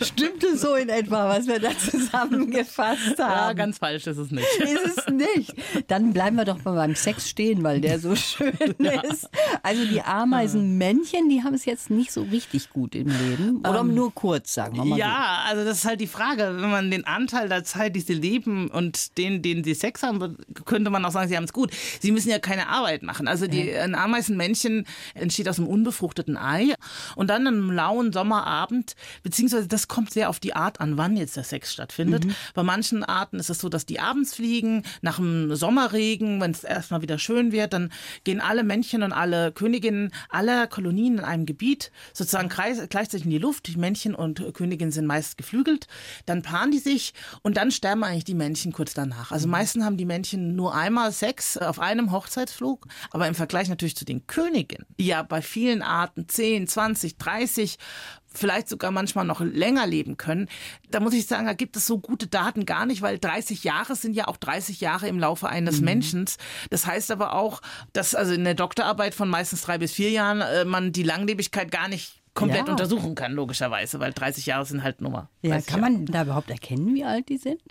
Stimmt 0.02 0.44
es 0.44 0.62
so 0.62 0.76
in 0.76 0.90
etwa, 0.90 1.30
was 1.30 1.48
wir 1.48 1.60
da 1.60 1.72
zusammengefasst 1.78 3.20
haben? 3.20 3.32
Ja, 3.32 3.54
ganz 3.54 3.78
falsch 3.78 4.08
ist 4.08 4.18
es 4.18 4.32
nicht. 4.32 4.48
Ist 4.60 4.98
es 4.98 5.08
nicht. 5.08 5.54
Dann 5.88 6.14
bleiben 6.14 6.36
wir 6.36 6.46
doch 6.46 6.64
mal 6.64 6.76
beim 6.76 6.96
Sex 6.96 7.30
stehen, 7.30 7.64
weil 7.64 7.82
der 7.82 8.00
so 8.00 8.16
schön 8.16 8.54
ja. 8.80 9.02
ist. 9.02 9.30
Also 9.62 9.86
die 9.86 10.02
Ameisenmännchen, 10.02 11.30
die 11.30 11.44
haben 11.44 11.54
es 11.54 11.66
jetzt 11.66 11.90
nicht 11.90 12.12
so 12.12 12.24
richtig 12.24 12.70
gut 12.70 12.96
im 12.96 13.08
Leben. 13.08 13.60
Oder 13.60 13.82
um, 13.82 13.94
nur 13.94 14.14
kurz, 14.14 14.54
sagen 14.54 14.78
wir 14.78 14.86
mal. 14.86 14.98
Ja, 14.98 15.44
so. 15.46 15.52
also 15.52 15.66
das 15.66 15.78
ist 15.80 15.86
halt 15.86 16.02
die 16.02 16.08
Frage. 16.08 16.56
Wenn 16.60 16.72
man 16.72 16.92
den 16.92 17.06
Anteil 17.06 17.50
der 17.50 17.64
Zeit, 17.64 17.96
die 17.96 18.02
sie 18.02 18.14
leben 18.14 18.70
und 18.70 19.18
den, 19.18 19.42
den 19.42 19.64
sie 19.64 19.74
Sex 19.74 20.04
haben, 20.04 20.38
könnte 20.66 20.90
man 20.90 21.06
auch 21.06 21.12
sagen, 21.12 21.30
sie 21.30 21.38
haben 21.38 21.46
es 21.46 21.54
gut 21.54 21.63
gut. 21.64 21.74
Sie 22.02 22.12
müssen 22.12 22.30
ja 22.30 22.40
keine 22.40 22.68
Arbeit 22.68 23.04
machen. 23.04 23.28
Also 23.28 23.48
die, 23.48 23.74
ein 23.74 23.96
Ameisenmännchen 23.96 24.86
entsteht 25.14 25.48
aus 25.50 25.60
einem 25.60 25.68
unbefruchteten 25.68 26.38
Ei 26.38 26.74
und 27.16 27.30
dann 27.30 27.48
einem 27.48 27.72
lauen 27.72 28.12
Sommerabend, 28.12 28.96
beziehungsweise 29.24 29.68
das 29.68 29.88
kommt 29.88 30.12
sehr 30.12 30.30
auf 30.30 30.40
die 30.40 30.56
Art 30.56 30.80
an, 30.80 30.98
wann 30.98 31.16
jetzt 31.18 31.36
der 31.36 31.44
Sex 31.44 31.74
stattfindet. 31.74 32.26
Mhm. 32.26 32.36
Bei 32.54 32.64
manchen 32.64 33.04
Arten 33.04 33.40
ist 33.40 33.50
es 33.50 33.60
so, 33.60 33.70
dass 33.70 33.86
die 33.86 34.00
abends 34.00 34.36
fliegen, 34.36 34.84
nach 35.02 35.18
dem 35.18 35.56
Sommerregen, 35.56 36.42
wenn 36.42 36.52
es 36.52 36.64
erstmal 36.64 37.02
wieder 37.02 37.18
schön 37.18 37.52
wird, 37.52 37.74
dann 37.74 37.92
gehen 38.24 38.42
alle 38.42 38.64
Männchen 38.64 39.04
und 39.04 39.14
alle 39.14 39.52
Königinnen 39.52 40.12
aller 40.30 40.68
Kolonien 40.68 41.20
in 41.20 41.24
einem 41.24 41.46
Gebiet 41.46 41.92
sozusagen 42.14 42.50
gleichzeitig 42.50 43.26
in 43.26 43.32
die 43.32 43.38
Luft. 43.38 43.68
Die 43.68 43.78
Männchen 43.78 44.16
und 44.16 44.54
Königinnen 44.54 44.92
sind 44.92 45.06
meist 45.06 45.38
geflügelt. 45.38 45.88
Dann 46.26 46.42
paaren 46.42 46.72
die 46.72 46.80
sich 46.80 47.14
und 47.42 47.58
dann 47.58 47.72
sterben 47.72 48.04
eigentlich 48.04 48.26
die 48.26 48.34
Männchen 48.34 48.72
kurz 48.72 48.94
danach. 48.94 49.32
Also 49.32 49.48
mhm. 49.48 49.52
meistens 49.52 49.84
haben 49.84 49.98
die 49.98 50.06
Männchen 50.06 50.56
nur 50.56 50.76
einmal 50.76 51.12
Sex 51.12 51.53
auf 51.58 51.80
einem 51.80 52.12
Hochzeitsflug, 52.12 52.88
aber 53.12 53.28
im 53.28 53.36
Vergleich 53.36 53.70
natürlich 53.70 53.96
zu 53.96 54.06
den 54.06 54.28
Königinnen, 54.28 54.86
die 55.00 55.08
ja 55.08 55.24
bei 55.24 55.42
vielen 55.42 55.82
Arten 55.82 56.28
10, 56.28 56.68
20, 56.68 57.18
30 57.18 57.78
vielleicht 58.34 58.68
sogar 58.68 58.92
manchmal 58.92 59.26
noch 59.26 59.42
länger 59.42 59.86
leben 59.86 60.18
können. 60.18 60.50
Da 60.90 61.00
muss 61.00 61.14
ich 61.14 61.28
sagen, 61.28 61.46
da 61.46 61.54
gibt 61.54 61.78
es 61.78 61.86
so 61.86 62.00
gute 62.00 62.28
Daten 62.28 62.66
gar 62.66 62.86
nicht, 62.86 63.02
weil 63.02 63.20
30 63.20 63.64
Jahre 63.64 63.96
sind 63.96 64.16
ja 64.16 64.28
auch 64.28 64.38
30 64.38 64.82
Jahre 64.82 65.08
im 65.08 65.20
Laufe 65.20 65.48
eines 65.48 65.80
mhm. 65.80 65.86
Menschen. 65.86 66.26
Das 66.70 66.86
heißt 66.86 67.12
aber 67.12 67.34
auch, 67.34 67.62
dass 67.94 68.16
also 68.16 68.34
in 68.34 68.44
der 68.44 68.56
Doktorarbeit 68.56 69.14
von 69.14 69.30
meistens 69.30 69.62
drei 69.62 69.78
bis 69.78 69.94
vier 69.94 70.10
Jahren 70.10 70.42
äh, 70.42 70.66
man 70.66 70.92
die 70.92 71.04
Langlebigkeit 71.04 71.72
gar 71.72 71.88
nicht 71.88 72.24
komplett 72.34 72.66
ja. 72.66 72.72
untersuchen 72.72 73.16
kann, 73.16 73.34
logischerweise, 73.34 74.00
weil 74.00 74.12
30 74.12 74.46
Jahre 74.48 74.66
sind 74.66 74.84
halt 74.84 75.02
Nummer. 75.02 75.30
Ja, 75.42 75.62
kann 75.62 75.82
man 75.82 76.06
da 76.06 76.24
überhaupt 76.24 76.50
erkennen, 76.50 76.94
wie 76.96 77.04
alt 77.04 77.30
die 77.30 77.38
sind? 77.38 77.62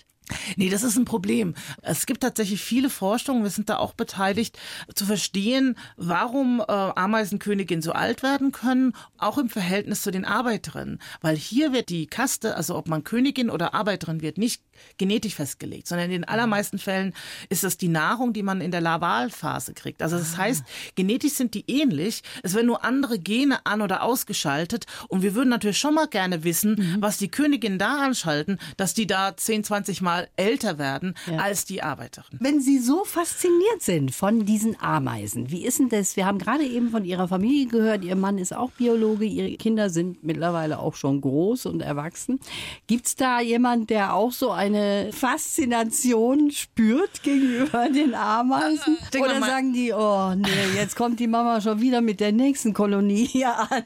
Nee, 0.57 0.71
das 0.71 0.83
ist 0.83 0.97
ein 0.97 1.05
Problem. 1.05 1.55
Es 1.83 2.07
gibt 2.07 2.23
tatsächlich 2.23 2.63
viele 2.63 2.91
Forschungen, 2.91 3.43
wir 3.43 3.51
sind 3.51 3.69
da 3.69 3.79
auch 3.79 3.93
beteiligt, 3.93 4.59
zu 4.95 5.05
verstehen, 5.05 5.77
warum 5.97 6.61
äh, 6.61 6.65
Ameisenköniginnen 6.73 7.83
so 7.83 7.93
alt 7.93 8.23
werden 8.23 8.53
können, 8.53 8.95
auch 9.19 9.39
im 9.39 9.49
Verhältnis 9.49 10.03
zu 10.03 10.11
den 10.11 10.25
Arbeiterinnen. 10.25 11.01
Weil 11.21 11.37
hier 11.37 11.73
wird 11.73 11.89
die 11.89 12.07
Kaste, 12.07 12.57
also 12.57 12.77
ob 12.77 12.89
man 12.89 13.05
Königin 13.05 13.51
oder 13.51 13.75
Arbeiterin 13.75 14.23
wird, 14.23 14.39
nicht 14.39 14.63
genetisch 14.97 15.35
festgelegt, 15.35 15.89
sondern 15.89 16.07
in 16.07 16.13
den 16.13 16.25
allermeisten 16.25 16.79
Fällen 16.79 17.15
ist 17.49 17.65
das 17.65 17.77
die 17.77 17.89
Nahrung, 17.89 18.33
die 18.33 18.43
man 18.43 18.61
in 18.61 18.71
der 18.71 18.81
Lavalphase 18.81 19.75
kriegt. 19.75 20.03
Also 20.03 20.19
das 20.19 20.35
ah. 20.35 20.39
heißt, 20.39 20.65
genetisch 20.95 21.33
sind 21.33 21.55
die 21.55 21.65
ähnlich, 21.71 22.23
es 22.43 22.55
werden 22.55 22.67
nur 22.67 22.85
andere 22.85 23.19
Gene 23.19 23.65
an- 23.67 23.83
oder 23.83 24.03
ausgeschaltet 24.03 24.87
und 25.09 25.23
wir 25.23 25.35
würden 25.35 25.51
natürlich 25.51 25.79
schon 25.79 25.95
mal 25.95 26.09
gerne 26.09 26.45
wissen, 26.45 26.77
mhm. 26.77 26.97
was 27.01 27.19
die 27.19 27.29
Königinnen 27.29 27.79
da 27.79 27.99
anschalten, 27.99 28.59
dass 28.77 28.95
die 28.95 29.07
da 29.07 29.37
10, 29.37 29.65
20 29.65 30.01
Mal 30.01 30.12
Mal 30.13 30.29
älter 30.37 30.79
werden 30.79 31.15
Ja. 31.31 31.39
als 31.39 31.65
die 31.65 31.83
Arbeiterin. 31.83 32.39
Wenn 32.41 32.61
Sie 32.61 32.79
so 32.79 33.05
fasziniert 33.05 33.81
sind 33.81 34.15
von 34.15 34.45
diesen 34.45 34.79
Ameisen, 34.81 35.51
wie 35.51 35.65
ist 35.65 35.79
denn 35.79 35.89
das? 35.89 36.17
Wir 36.17 36.27
haben 36.27 36.39
gerade 36.39 36.65
eben 36.65 36.91
von 36.91 37.05
Ihrer 37.05 37.29
Familie 37.29 37.67
gehört, 37.67 38.05
Ihr 38.05 38.17
Mann 38.17 38.37
ist 38.39 38.55
auch 38.55 38.71
Biologe, 38.73 39.25
Ihre 39.25 39.53
Kinder 39.57 39.89
sind 39.91 40.23
mittlerweile 40.23 40.79
auch 40.81 40.95
schon 40.97 41.21
groß 41.23 41.67
und 41.67 41.81
erwachsen. 41.81 42.41
Gibt 42.87 43.07
es 43.07 43.17
da 43.17 43.41
jemand, 43.41 43.89
der 43.91 44.15
auch 44.15 44.33
so 44.33 44.51
eine 44.51 45.11
Faszination 45.13 46.51
spürt 46.51 47.23
gegenüber 47.23 47.89
den 47.95 48.15
Ameisen? 48.15 48.99
Ich 49.03 49.09
denke 49.11 49.31
Oder 49.31 49.41
sagen 49.41 49.73
die, 49.73 49.93
oh 49.93 50.35
nee, 50.35 50.49
jetzt 50.77 50.97
kommt 50.97 51.21
die 51.21 51.27
Mama 51.27 51.61
schon 51.61 51.81
wieder 51.81 52.01
mit 52.01 52.21
der 52.21 52.33
nächsten 52.33 52.75
Kolonie 52.75 53.25
hier 53.25 53.57
an? 53.59 53.85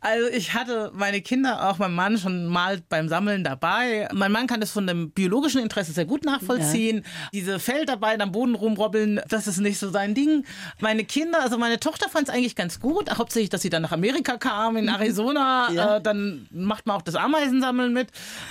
Also 0.00 0.28
ich 0.28 0.54
hatte 0.54 0.92
meine 0.94 1.20
Kinder, 1.20 1.68
auch 1.68 1.78
mein 1.78 1.94
Mann, 1.94 2.18
schon 2.18 2.46
mal 2.46 2.80
beim 2.88 3.08
Sammeln 3.08 3.42
dabei. 3.44 4.08
Mein 4.12 4.30
Mann 4.32 4.46
kann 4.46 4.60
das 4.60 4.70
von 4.70 4.86
dem 4.86 5.10
biologischen 5.16 5.60
Interesse 5.60 5.90
sehr 5.90 6.04
gut 6.04 6.24
nachvollziehen. 6.24 7.04
Diese 7.32 7.58
Feldarbeiten 7.58 8.22
am 8.22 8.30
Boden 8.30 8.54
rumrobbeln, 8.54 9.20
das 9.28 9.48
ist 9.48 9.58
nicht 9.58 9.78
so 9.78 9.90
sein 9.90 10.14
Ding. 10.14 10.44
Meine 10.80 11.04
Kinder, 11.04 11.42
also 11.42 11.58
meine 11.58 11.80
Tochter 11.80 12.08
fand 12.08 12.28
es 12.28 12.34
eigentlich 12.34 12.54
ganz 12.54 12.78
gut, 12.78 13.10
hauptsächlich, 13.18 13.50
dass 13.50 13.62
sie 13.62 13.70
dann 13.70 13.82
nach 13.82 13.90
Amerika 13.92 14.36
kam, 14.36 14.76
in 14.76 14.86
Arizona. 14.88 15.70
Ja. 15.72 15.96
Äh, 15.96 16.00
dann 16.02 16.46
macht 16.52 16.86
man 16.86 16.96
auch 16.96 17.02
das 17.02 17.16
Ameisensammeln 17.16 17.92
mit. 17.92 18.10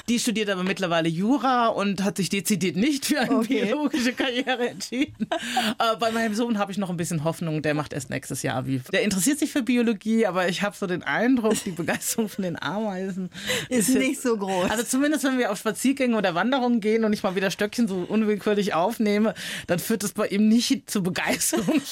Die 0.10 0.20
studiert 0.20 0.50
aber 0.50 0.64
mittlerweile 0.64 1.08
Jura 1.08 1.68
und 1.68 2.04
hat 2.04 2.18
sich 2.18 2.28
dezidiert 2.30 2.76
nicht 2.76 3.06
für 3.06 3.20
eine 3.22 3.36
Okay. 3.38 3.66
biologische 3.66 4.12
Karriere 4.14 4.70
entschieden. 4.70 5.28
äh, 5.30 5.96
bei 6.00 6.12
meinem 6.12 6.34
Sohn 6.34 6.58
habe 6.58 6.72
ich 6.72 6.78
noch 6.78 6.90
ein 6.90 6.98
bisschen 6.98 7.24
Hoffnung, 7.24 7.62
der 7.62 7.76
macht 7.76 7.94
erst 7.94 8.10
nächstes 8.10 8.42
Jahr 8.42 8.58
Abi. 8.58 8.82
Der 8.92 9.04
interessiert 9.04 9.38
sich 9.40 9.52
für 9.52 9.62
Biologie, 9.62 10.26
aber 10.26 10.50
ich 10.50 10.64
habe 10.64 10.76
so 10.76 10.88
den 10.88 11.04
Eindruck, 11.04 11.54
die 11.64 11.72
Begeisterung 11.72 12.28
von 12.28 12.44
den 12.44 12.60
Ameisen 12.62 13.30
Ist 13.70 13.90
jetzt- 13.90 13.98
nicht 14.00 14.20
so 14.22 14.36
groß. 14.36 14.72
Also 14.72 14.84
zumindest 14.84 15.24
wenn 15.24 15.38
wir 15.38 15.52
auf 15.52 15.60
Spaziergänge 15.60 16.18
oder 16.18 16.34
Wanderungen 16.34 16.55
gehen 16.80 17.06
und 17.06 17.14
ich 17.14 17.24
mal 17.24 17.36
wieder 17.36 17.52
Stöckchen 17.52 17.88
so 17.88 18.06
unwillkürlich 18.08 18.74
aufnehme, 18.74 19.34
dann 19.68 19.80
führt 19.80 20.04
es 20.04 20.14
bei 20.14 20.28
ihm 20.28 20.48
nicht 20.48 20.90
zu 20.90 21.04
Begeisterung. 21.04 21.82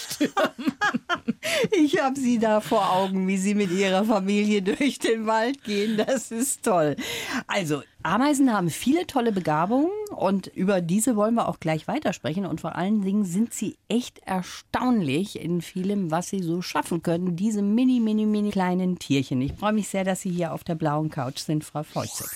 Ich 1.72 2.02
habe 2.02 2.20
sie 2.20 2.40
da 2.40 2.62
vor 2.62 2.92
Augen, 2.94 3.28
wie 3.28 3.38
sie 3.38 3.54
mit 3.54 3.72
ihrer 3.72 4.06
Familie 4.06 4.62
durch 4.62 5.00
den 5.00 5.28
Wald 5.28 5.64
gehen. 5.64 5.98
Das 5.98 6.32
ist 6.32 6.64
toll. 6.64 6.96
Also, 7.48 7.84
Ameisen 8.02 8.52
haben 8.52 8.70
viele 8.70 9.08
tolle 9.08 9.32
Begabungen 9.32 9.90
und 10.16 10.48
über 10.48 10.82
diese 10.82 11.16
wollen 11.16 11.36
wir 11.36 11.48
auch 11.48 11.60
gleich 11.60 11.88
weitersprechen. 11.88 12.46
Und 12.46 12.62
vor 12.62 12.76
allen 12.76 13.02
Dingen 13.02 13.26
sind 13.26 13.54
sie 13.54 13.78
echt 13.88 14.20
erstaunlich 14.20 15.40
in 15.40 15.62
vielem, 15.62 16.12
was 16.12 16.30
sie 16.30 16.42
so 16.42 16.62
schaffen 16.62 17.04
können. 17.04 17.36
Diese 17.36 17.62
mini, 17.62 18.00
mini, 18.00 18.26
mini 18.26 18.52
kleinen 18.52 19.00
Tierchen. 19.00 19.42
Ich 19.42 19.54
freue 19.54 19.74
mich 19.74 19.88
sehr, 19.88 20.04
dass 20.04 20.22
Sie 20.22 20.32
hier 20.32 20.54
auf 20.54 20.64
der 20.64 20.76
blauen 20.76 21.10
Couch 21.10 21.40
sind, 21.40 21.64
Frau 21.64 21.84
Feuzig. 21.84 22.28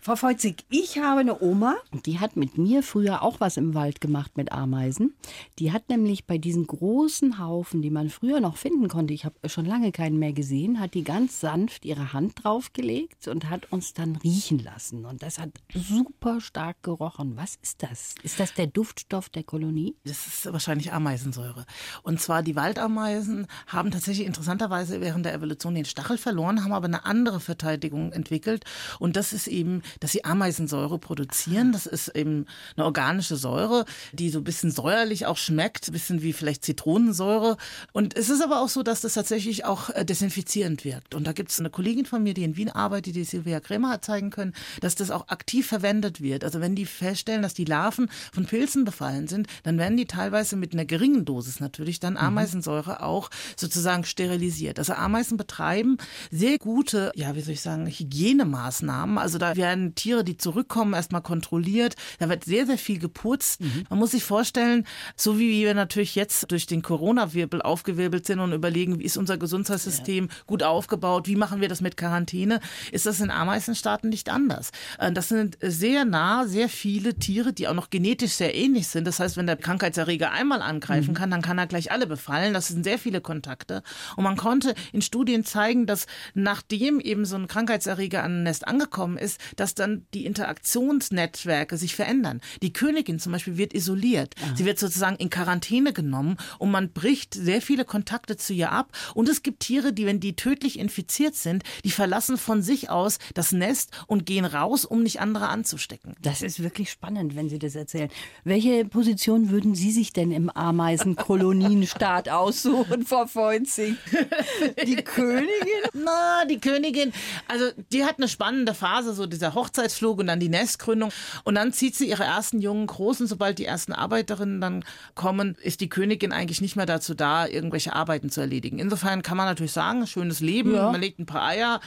Frau 0.00 0.14
Feuzig, 0.14 0.64
ich 0.70 0.98
habe 0.98 1.20
eine 1.20 1.42
Oma, 1.42 1.74
die 2.06 2.20
hat 2.20 2.36
mit 2.36 2.56
mir 2.56 2.84
früher 2.84 3.20
auch 3.20 3.40
was 3.40 3.56
im 3.56 3.74
Wald 3.74 4.00
gemacht 4.00 4.36
mit 4.36 4.52
Ameisen. 4.52 5.16
Die 5.58 5.72
hat 5.72 5.88
nämlich 5.88 6.24
bei 6.24 6.38
diesen 6.38 6.68
großen 6.68 7.40
Haufen, 7.40 7.82
die 7.82 7.90
man 7.90 8.08
früher 8.08 8.40
noch 8.40 8.56
finden 8.56 8.86
konnte, 8.86 9.12
ich 9.12 9.24
habe 9.24 9.34
schon 9.48 9.66
lange 9.66 9.90
keinen 9.90 10.20
mehr 10.20 10.32
gesehen, 10.32 10.78
hat 10.78 10.94
die 10.94 11.02
ganz 11.02 11.40
sanft 11.40 11.84
ihre 11.84 12.12
Hand 12.12 12.44
draufgelegt 12.44 13.26
und 13.26 13.50
hat 13.50 13.72
uns 13.72 13.92
dann 13.92 14.14
riechen 14.16 14.60
lassen. 14.60 15.04
Und 15.04 15.24
das 15.24 15.40
hat 15.40 15.50
super 15.74 16.40
stark 16.40 16.80
gerochen. 16.84 17.36
Was 17.36 17.56
ist 17.60 17.82
das? 17.82 18.14
Ist 18.22 18.38
das 18.38 18.54
der 18.54 18.68
Duftstoff 18.68 19.28
der 19.28 19.42
Kolonie? 19.42 19.96
Das 20.04 20.28
ist 20.28 20.50
wahrscheinlich 20.50 20.92
Ameisensäure. 20.92 21.66
Und 22.04 22.20
zwar 22.20 22.44
die 22.44 22.54
Waldameisen 22.54 23.48
haben 23.66 23.90
tatsächlich 23.90 24.28
interessanterweise 24.28 25.00
während 25.00 25.26
der 25.26 25.34
Evolution 25.34 25.74
den 25.74 25.84
Stachel 25.84 26.18
verloren, 26.18 26.62
haben 26.62 26.72
aber 26.72 26.86
eine 26.86 27.04
andere 27.04 27.40
Verteidigung 27.40 28.12
entwickelt. 28.12 28.64
Und 29.00 29.16
das 29.16 29.32
ist 29.32 29.48
eben, 29.48 29.82
dass 30.00 30.12
sie 30.12 30.24
Ameisensäure 30.24 30.98
produzieren. 30.98 31.72
Das 31.72 31.86
ist 31.86 32.08
eben 32.08 32.46
eine 32.76 32.84
organische 32.84 33.36
Säure, 33.36 33.84
die 34.12 34.30
so 34.30 34.38
ein 34.38 34.44
bisschen 34.44 34.70
säuerlich 34.70 35.26
auch 35.26 35.36
schmeckt, 35.36 35.88
ein 35.88 35.92
bisschen 35.92 36.22
wie 36.22 36.32
vielleicht 36.32 36.64
Zitronensäure. 36.64 37.56
Und 37.92 38.16
es 38.16 38.30
ist 38.30 38.42
aber 38.42 38.60
auch 38.60 38.68
so, 38.68 38.82
dass 38.82 39.00
das 39.00 39.14
tatsächlich 39.14 39.64
auch 39.64 39.90
äh, 39.90 40.04
desinfizierend 40.04 40.84
wirkt. 40.84 41.14
Und 41.14 41.26
da 41.26 41.32
gibt 41.32 41.50
es 41.50 41.60
eine 41.60 41.70
Kollegin 41.70 42.06
von 42.06 42.22
mir, 42.22 42.34
die 42.34 42.44
in 42.44 42.56
Wien 42.56 42.70
arbeitet, 42.70 43.14
die 43.14 43.24
Silvia 43.24 43.60
Krämer 43.60 43.90
hat 43.90 44.04
zeigen 44.04 44.30
können, 44.30 44.54
dass 44.80 44.94
das 44.94 45.10
auch 45.10 45.28
aktiv 45.28 45.66
verwendet 45.66 46.20
wird. 46.20 46.44
Also 46.44 46.60
wenn 46.60 46.74
die 46.74 46.86
feststellen, 46.86 47.42
dass 47.42 47.54
die 47.54 47.64
Larven 47.64 48.10
von 48.32 48.46
Pilzen 48.46 48.84
befallen 48.84 49.28
sind, 49.28 49.46
dann 49.62 49.78
werden 49.78 49.96
die 49.96 50.06
teilweise 50.06 50.56
mit 50.56 50.72
einer 50.72 50.84
geringen 50.84 51.24
Dosis 51.24 51.60
natürlich 51.60 52.00
dann 52.00 52.16
Ameisensäure 52.16 53.02
auch 53.02 53.30
sozusagen 53.56 54.04
sterilisiert. 54.04 54.78
Also 54.78 54.94
Ameisen 54.94 55.36
betreiben 55.36 55.98
sehr 56.30 56.58
gute, 56.58 57.12
ja, 57.14 57.34
wie 57.34 57.40
soll 57.40 57.54
ich 57.54 57.60
sagen, 57.60 57.86
Hygienemaßnahmen. 57.86 59.18
Also 59.18 59.38
da 59.38 59.56
werden 59.56 59.77
Tiere, 59.94 60.24
die 60.24 60.36
zurückkommen, 60.36 60.94
erstmal 60.94 61.22
kontrolliert. 61.22 61.94
Da 62.18 62.28
wird 62.28 62.44
sehr, 62.44 62.66
sehr 62.66 62.78
viel 62.78 62.98
geputzt. 62.98 63.60
Man 63.88 63.98
muss 63.98 64.12
sich 64.12 64.24
vorstellen, 64.24 64.86
so 65.16 65.38
wie 65.38 65.50
wir 65.50 65.74
natürlich 65.74 66.14
jetzt 66.14 66.50
durch 66.50 66.66
den 66.66 66.82
Corona-Wirbel 66.82 67.62
aufgewirbelt 67.62 68.26
sind 68.26 68.40
und 68.40 68.52
überlegen, 68.52 68.98
wie 68.98 69.04
ist 69.04 69.16
unser 69.16 69.36
Gesundheitssystem 69.38 70.28
gut 70.46 70.62
aufgebaut, 70.62 71.26
wie 71.28 71.36
machen 71.36 71.60
wir 71.60 71.68
das 71.68 71.80
mit 71.80 71.96
Quarantäne, 71.96 72.60
ist 72.92 73.06
das 73.06 73.20
in 73.20 73.30
Ameisenstaaten 73.30 74.08
nicht 74.10 74.28
anders. 74.30 74.70
Äh, 74.98 75.12
Das 75.12 75.28
sind 75.28 75.58
sehr 75.62 76.04
nah, 76.04 76.46
sehr 76.46 76.68
viele 76.68 77.14
Tiere, 77.14 77.52
die 77.52 77.68
auch 77.68 77.74
noch 77.74 77.90
genetisch 77.90 78.32
sehr 78.32 78.54
ähnlich 78.54 78.88
sind. 78.88 79.06
Das 79.06 79.20
heißt, 79.20 79.36
wenn 79.36 79.46
der 79.46 79.56
Krankheitserreger 79.56 80.30
einmal 80.30 80.62
angreifen 80.62 81.14
kann, 81.14 81.30
dann 81.30 81.42
kann 81.42 81.58
er 81.58 81.66
gleich 81.66 81.90
alle 81.92 82.06
befallen. 82.06 82.54
Das 82.54 82.68
sind 82.68 82.84
sehr 82.84 82.98
viele 82.98 83.20
Kontakte. 83.20 83.82
Und 84.16 84.24
man 84.24 84.36
konnte 84.36 84.74
in 84.92 85.02
Studien 85.02 85.44
zeigen, 85.44 85.86
dass 85.86 86.06
nachdem 86.34 87.00
eben 87.00 87.24
so 87.24 87.36
ein 87.36 87.48
Krankheitserreger 87.48 88.22
an 88.22 88.40
ein 88.40 88.42
Nest 88.44 88.66
angekommen 88.66 89.16
ist, 89.18 89.40
dass 89.56 89.67
dann 89.74 90.06
die 90.14 90.26
Interaktionsnetzwerke 90.26 91.76
sich 91.76 91.94
verändern. 91.94 92.40
Die 92.62 92.72
Königin 92.72 93.18
zum 93.18 93.32
Beispiel 93.32 93.56
wird 93.56 93.74
isoliert. 93.74 94.34
Sie 94.54 94.64
wird 94.64 94.78
sozusagen 94.78 95.16
in 95.16 95.30
Quarantäne 95.30 95.92
genommen 95.92 96.36
und 96.58 96.70
man 96.70 96.92
bricht 96.92 97.34
sehr 97.34 97.62
viele 97.62 97.84
Kontakte 97.84 98.36
zu 98.36 98.52
ihr 98.52 98.72
ab. 98.72 98.92
Und 99.14 99.28
es 99.28 99.42
gibt 99.42 99.60
Tiere, 99.60 99.92
die, 99.92 100.06
wenn 100.06 100.20
die 100.20 100.36
tödlich 100.36 100.78
infiziert 100.78 101.34
sind, 101.34 101.64
die 101.84 101.90
verlassen 101.90 102.38
von 102.38 102.62
sich 102.62 102.90
aus 102.90 103.18
das 103.34 103.52
Nest 103.52 103.90
und 104.06 104.26
gehen 104.26 104.44
raus, 104.44 104.84
um 104.84 105.02
nicht 105.02 105.20
andere 105.20 105.48
anzustecken. 105.48 106.14
Das 106.22 106.42
ist 106.42 106.62
wirklich 106.62 106.90
spannend, 106.90 107.36
wenn 107.36 107.48
Sie 107.48 107.58
das 107.58 107.74
erzählen. 107.74 108.10
Welche 108.44 108.84
Position 108.84 109.50
würden 109.50 109.74
Sie 109.74 109.90
sich 109.90 110.12
denn 110.12 110.32
im 110.32 110.50
Ameisenkolonienstaat 110.50 112.28
aussuchen, 112.28 113.04
Frau 113.04 113.26
Feuzig? 113.26 113.96
Die 114.86 114.96
Königin? 114.96 115.48
Na, 115.92 116.44
die 116.48 116.60
Königin, 116.60 117.12
also 117.46 117.70
die 117.92 118.04
hat 118.04 118.18
eine 118.18 118.28
spannende 118.28 118.74
Phase, 118.74 119.14
so 119.14 119.26
dieser 119.26 119.54
Hochzeitsflug 119.58 120.18
und 120.18 120.26
dann 120.28 120.40
die 120.40 120.48
Nestgründung. 120.48 121.10
Und 121.44 121.54
dann 121.56 121.72
zieht 121.72 121.96
sie 121.96 122.08
ihre 122.08 122.24
ersten 122.24 122.60
Jungen 122.60 122.86
groß 122.86 123.20
und 123.20 123.26
sobald 123.26 123.58
die 123.58 123.64
ersten 123.64 123.92
Arbeiterinnen 123.92 124.60
dann 124.60 124.84
kommen, 125.14 125.56
ist 125.62 125.80
die 125.80 125.88
Königin 125.88 126.32
eigentlich 126.32 126.60
nicht 126.60 126.76
mehr 126.76 126.86
dazu 126.86 127.14
da, 127.14 127.46
irgendwelche 127.46 127.92
Arbeiten 127.92 128.30
zu 128.30 128.40
erledigen. 128.40 128.78
Insofern 128.78 129.22
kann 129.22 129.36
man 129.36 129.46
natürlich 129.46 129.72
sagen, 129.72 130.06
schönes 130.06 130.40
Leben, 130.40 130.74
Ja. 130.74 130.90
man 130.92 131.00
legt 131.00 131.18
ein 131.18 131.26
paar 131.26 131.46
Eier. 131.46 131.80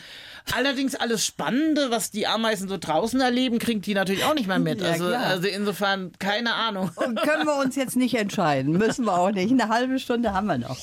Allerdings 0.53 0.95
alles 0.95 1.25
Spannende, 1.25 1.91
was 1.91 2.11
die 2.11 2.27
Ameisen 2.27 2.67
so 2.67 2.77
draußen 2.77 3.19
erleben, 3.21 3.59
kriegt 3.59 3.85
die 3.85 3.93
natürlich 3.93 4.23
auch 4.25 4.33
nicht 4.35 4.47
mehr 4.47 4.59
mit. 4.59 4.81
Ja, 4.81 4.89
also, 4.91 5.05
also 5.07 5.47
insofern 5.47 6.11
keine 6.19 6.53
Ahnung. 6.53 6.91
Und 6.95 7.21
können 7.21 7.45
wir 7.45 7.57
uns 7.59 7.75
jetzt 7.75 7.95
nicht 7.95 8.15
entscheiden. 8.15 8.77
Müssen 8.77 9.05
wir 9.05 9.17
auch 9.17 9.31
nicht. 9.31 9.51
Eine 9.51 9.69
halbe 9.69 9.99
Stunde 9.99 10.33
haben 10.33 10.47
wir 10.47 10.57
noch. 10.57 10.77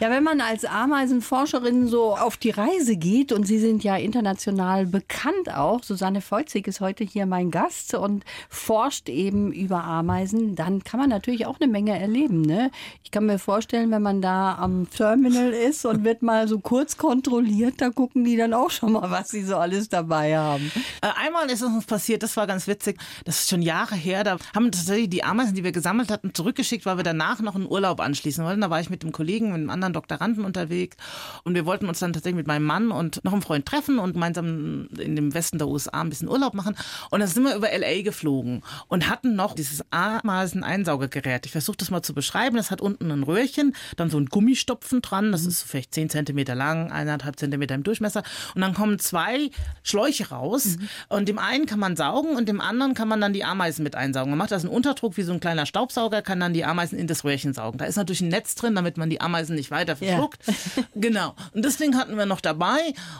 Ja, 0.00 0.10
wenn 0.10 0.24
man 0.24 0.40
als 0.40 0.64
Ameisenforscherin 0.64 1.86
so 1.86 2.16
auf 2.16 2.36
die 2.36 2.50
Reise 2.50 2.96
geht 2.96 3.30
und 3.30 3.46
Sie 3.46 3.60
sind 3.60 3.84
ja 3.84 3.96
international 3.96 4.86
bekannt 4.86 5.54
auch, 5.54 5.84
Susanne 5.84 6.20
Feuzig 6.20 6.66
ist 6.66 6.80
heute 6.80 7.04
hier 7.04 7.26
mein 7.26 7.52
Gast 7.52 7.94
und 7.94 8.24
forscht 8.48 9.08
eben 9.08 9.52
über 9.52 9.84
Ameisen, 9.84 10.56
dann 10.56 10.82
kann 10.82 10.98
man 10.98 11.10
natürlich 11.10 11.46
auch 11.46 11.60
eine 11.60 11.70
Menge 11.70 11.96
erleben. 11.96 12.42
Ne? 12.42 12.72
Ich 13.04 13.12
kann 13.12 13.26
mir 13.26 13.38
vorstellen, 13.38 13.92
wenn 13.92 14.02
man 14.02 14.20
da 14.20 14.56
am 14.56 14.90
Terminal 14.90 15.52
ist 15.52 15.86
und 15.86 16.02
wird 16.02 16.22
mal 16.22 16.48
so 16.48 16.58
kurz 16.58 16.96
kontrolliert, 16.96 17.74
da 17.80 17.90
gucken 17.90 18.24
die 18.24 18.36
dann 18.36 18.52
auch 18.52 18.70
schon 18.70 18.92
mal, 18.92 19.12
was 19.12 19.28
sie 19.28 19.44
so 19.44 19.56
alles 19.56 19.88
dabei 19.88 20.36
haben. 20.36 20.72
Äh, 21.02 21.10
Einmal 21.24 21.46
ist 21.46 21.62
es 21.62 21.68
uns 21.68 21.86
passiert, 21.86 22.24
das 22.24 22.36
war 22.36 22.48
ganz 22.48 22.66
witzig, 22.66 22.98
das 23.24 23.42
ist 23.42 23.50
schon 23.50 23.62
Jahre 23.62 23.94
her, 23.94 24.24
da 24.24 24.38
haben 24.56 24.72
tatsächlich 24.72 25.08
die 25.08 25.22
Ameisen, 25.22 25.54
die 25.54 25.62
wir 25.62 25.72
gesammelt 25.72 26.10
hatten, 26.10 26.34
zurückgeschickt, 26.34 26.84
weil 26.84 26.96
wir 26.96 27.04
danach 27.04 27.40
noch 27.40 27.54
einen 27.54 27.70
Urlaub 27.70 28.00
anschließen 28.00 28.44
wollten. 28.44 28.60
Da 28.60 28.70
war 28.70 28.80
ich 28.80 28.90
mit 28.90 29.04
dem 29.04 29.12
Kollegen, 29.12 29.46
mit 29.46 29.54
einem 29.54 29.70
anderen 29.70 29.83
Doktoranden 29.92 30.44
unterwegs 30.44 30.96
und 31.44 31.54
wir 31.54 31.66
wollten 31.66 31.88
uns 31.88 31.98
dann 31.98 32.12
tatsächlich 32.12 32.36
mit 32.36 32.46
meinem 32.46 32.64
Mann 32.64 32.90
und 32.90 33.22
noch 33.24 33.32
einem 33.32 33.42
Freund 33.42 33.66
treffen 33.66 33.98
und 33.98 34.14
gemeinsam 34.14 34.88
in 34.98 35.16
dem 35.16 35.34
Westen 35.34 35.58
der 35.58 35.68
USA 35.68 36.00
ein 36.00 36.08
bisschen 36.08 36.28
Urlaub 36.28 36.54
machen. 36.54 36.76
Und 37.10 37.20
dann 37.20 37.28
sind 37.28 37.44
wir 37.44 37.54
über 37.54 37.68
LA 37.76 38.02
geflogen 38.02 38.62
und 38.88 39.08
hatten 39.08 39.36
noch 39.36 39.54
dieses 39.54 39.84
Ameisen-Einsaugergerät. 39.90 41.46
Ich 41.46 41.52
versuche 41.52 41.76
das 41.76 41.90
mal 41.90 42.02
zu 42.02 42.14
beschreiben. 42.14 42.56
Das 42.56 42.70
hat 42.70 42.80
unten 42.80 43.10
ein 43.10 43.22
Röhrchen, 43.22 43.74
dann 43.96 44.10
so 44.10 44.18
ein 44.18 44.26
Gummistopfen 44.26 45.02
dran, 45.02 45.32
das 45.32 45.46
ist 45.46 45.62
vielleicht 45.62 45.94
10 45.94 46.10
Zentimeter 46.10 46.54
lang, 46.54 46.90
eineinhalb 46.90 47.38
Zentimeter 47.38 47.74
im 47.74 47.82
Durchmesser. 47.82 48.22
Und 48.54 48.60
dann 48.60 48.74
kommen 48.74 48.98
zwei 48.98 49.50
Schläuche 49.82 50.30
raus 50.30 50.76
und 51.08 51.28
dem 51.28 51.38
einen 51.38 51.66
kann 51.66 51.78
man 51.78 51.96
saugen 51.96 52.36
und 52.36 52.48
dem 52.48 52.60
anderen 52.60 52.94
kann 52.94 53.08
man 53.08 53.20
dann 53.20 53.32
die 53.32 53.44
Ameisen 53.44 53.82
mit 53.82 53.94
einsaugen. 53.94 54.30
Man 54.30 54.38
macht 54.38 54.52
das 54.52 54.64
einen 54.64 54.72
Unterdruck 54.72 55.16
wie 55.16 55.22
so 55.22 55.32
ein 55.32 55.40
kleiner 55.40 55.66
Staubsauger, 55.66 56.22
kann 56.22 56.40
dann 56.40 56.54
die 56.54 56.64
Ameisen 56.64 56.98
in 56.98 57.06
das 57.06 57.24
Röhrchen 57.24 57.52
saugen. 57.52 57.78
Da 57.78 57.84
ist 57.84 57.96
natürlich 57.96 58.20
ein 58.20 58.28
Netz 58.28 58.54
drin, 58.54 58.74
damit 58.74 58.96
man 58.96 59.10
die 59.10 59.20
Ameisen 59.20 59.56
nicht 59.56 59.70
weiter 59.74 59.96
verschluckt. 59.96 60.40
Ja. 60.46 60.82
genau. 60.94 61.34
Und 61.52 61.64
das 61.64 61.76
Ding 61.76 61.96
hatten 61.96 62.16
wir 62.16 62.26
noch 62.26 62.40
dabei. 62.40 62.78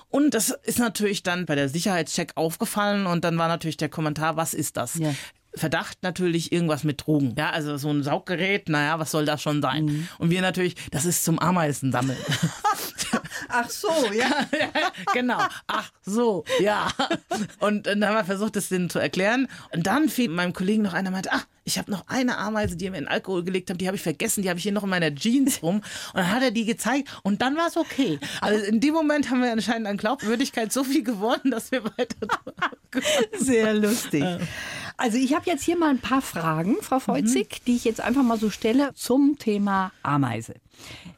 Und 0.08 0.34
das 0.34 0.50
ist 0.50 0.78
natürlich 0.78 1.22
dann 1.22 1.46
bei 1.46 1.54
der 1.54 1.68
Sicherheitscheck 1.68 2.32
aufgefallen. 2.36 3.06
Und 3.06 3.24
dann 3.24 3.36
war 3.36 3.48
natürlich 3.48 3.76
der 3.76 3.88
Kommentar, 3.88 4.36
was 4.36 4.54
ist 4.54 4.76
das? 4.76 4.94
Ja. 4.94 5.14
Verdacht 5.56 5.98
natürlich 6.02 6.50
irgendwas 6.50 6.82
mit 6.82 7.06
Drogen. 7.06 7.34
Ja, 7.38 7.50
also 7.50 7.76
so 7.76 7.88
ein 7.88 8.02
Sauggerät, 8.02 8.68
naja, 8.68 8.98
was 8.98 9.12
soll 9.12 9.24
das 9.24 9.40
schon 9.40 9.62
sein? 9.62 9.84
Mhm. 9.84 10.08
Und 10.18 10.30
wir 10.30 10.42
natürlich, 10.42 10.74
das 10.90 11.04
ist 11.04 11.24
zum 11.24 11.38
Ameisen 11.38 11.92
sammeln. 11.92 12.18
Ach 13.48 13.70
so, 13.70 13.90
ja. 14.12 14.46
genau. 15.12 15.38
Ach 15.66 15.90
so, 16.04 16.44
ja. 16.60 16.88
Und 17.60 17.86
dann 17.86 18.04
haben 18.04 18.14
wir 18.14 18.24
versucht, 18.24 18.56
das 18.56 18.68
denen 18.68 18.90
zu 18.90 18.98
erklären. 18.98 19.48
Und 19.72 19.86
dann 19.86 20.08
fiel 20.08 20.28
meinem 20.28 20.52
Kollegen 20.52 20.82
noch 20.82 20.94
einer, 20.94 21.10
meinte, 21.10 21.30
ach, 21.32 21.46
ich 21.64 21.78
habe 21.78 21.90
noch 21.90 22.06
eine 22.08 22.36
Ameise, 22.36 22.76
die 22.76 22.90
mir 22.90 22.98
in 22.98 23.08
Alkohol 23.08 23.42
gelegt 23.42 23.70
hat, 23.70 23.80
die 23.80 23.86
habe 23.86 23.96
ich 23.96 24.02
vergessen, 24.02 24.42
die 24.42 24.50
habe 24.50 24.58
ich 24.58 24.62
hier 24.62 24.72
noch 24.72 24.84
in 24.84 24.90
meiner 24.90 25.14
Jeans 25.14 25.62
rum. 25.62 25.76
Und 25.76 25.84
dann 26.14 26.30
hat 26.30 26.42
er 26.42 26.50
die 26.50 26.66
gezeigt 26.66 27.08
und 27.22 27.40
dann 27.40 27.56
war 27.56 27.68
es 27.68 27.76
okay. 27.76 28.18
Also 28.40 28.64
in 28.64 28.80
dem 28.80 28.92
Moment 28.92 29.30
haben 29.30 29.42
wir 29.42 29.50
anscheinend 29.50 29.88
an 29.88 29.96
Glaubwürdigkeit 29.96 30.72
so 30.72 30.84
viel 30.84 31.02
gewonnen, 31.02 31.50
dass 31.50 31.72
wir 31.72 31.84
weiter. 31.84 32.28
Sehr 33.38 33.72
lustig. 33.74 34.24
Also 34.96 35.18
ich 35.18 35.34
habe 35.34 35.50
jetzt 35.50 35.64
hier 35.64 35.76
mal 35.76 35.90
ein 35.90 36.00
paar 36.00 36.22
Fragen, 36.22 36.76
Frau 36.80 37.00
Feuzig, 37.00 37.60
mhm. 37.60 37.64
die 37.66 37.76
ich 37.76 37.84
jetzt 37.84 38.00
einfach 38.00 38.22
mal 38.22 38.38
so 38.38 38.50
stelle 38.50 38.92
zum 38.94 39.36
Thema 39.38 39.92
Ameise. 40.02 40.54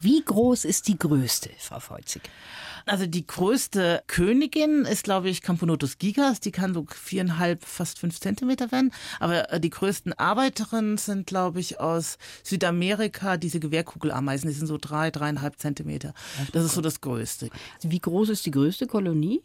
Wie 0.01 0.23
groß 0.25 0.65
ist 0.65 0.89
die 0.89 0.99
größte, 0.99 1.51
Frau 1.59 1.81
Feuzig? 1.81 2.23
Also 2.89 3.07
die 3.07 3.27
größte 3.27 4.05
Königin 4.07 4.85
ist, 4.85 5.03
glaube 5.03 5.29
ich, 5.29 5.43
Camponotus 5.43 5.99
gigas. 5.99 6.39
Die 6.39 6.53
kann 6.53 6.73
so 6.73 6.87
viereinhalb, 6.89 7.65
fast 7.65 7.99
fünf 7.99 8.21
Zentimeter 8.21 8.71
werden. 8.71 8.93
Aber 9.19 9.53
äh, 9.53 9.59
die 9.59 9.71
größten 9.71 10.13
Arbeiterinnen 10.13 10.97
sind, 10.97 11.27
glaube 11.27 11.59
ich, 11.59 11.81
aus 11.81 12.17
Südamerika, 12.45 13.39
diese 13.39 13.59
Gewehrkugelameisen. 13.59 14.49
Die 14.49 14.55
sind 14.55 14.69
so 14.69 14.79
drei, 14.81 15.11
dreieinhalb 15.11 15.59
Zentimeter. 15.59 16.15
Das 16.53 16.65
ist 16.65 16.75
so 16.75 16.81
das 16.81 17.01
Größte. 17.01 17.51
Wie 17.83 17.99
groß 17.99 18.29
ist 18.29 18.47
die 18.47 18.53
größte 18.53 18.87
Kolonie? 18.87 19.43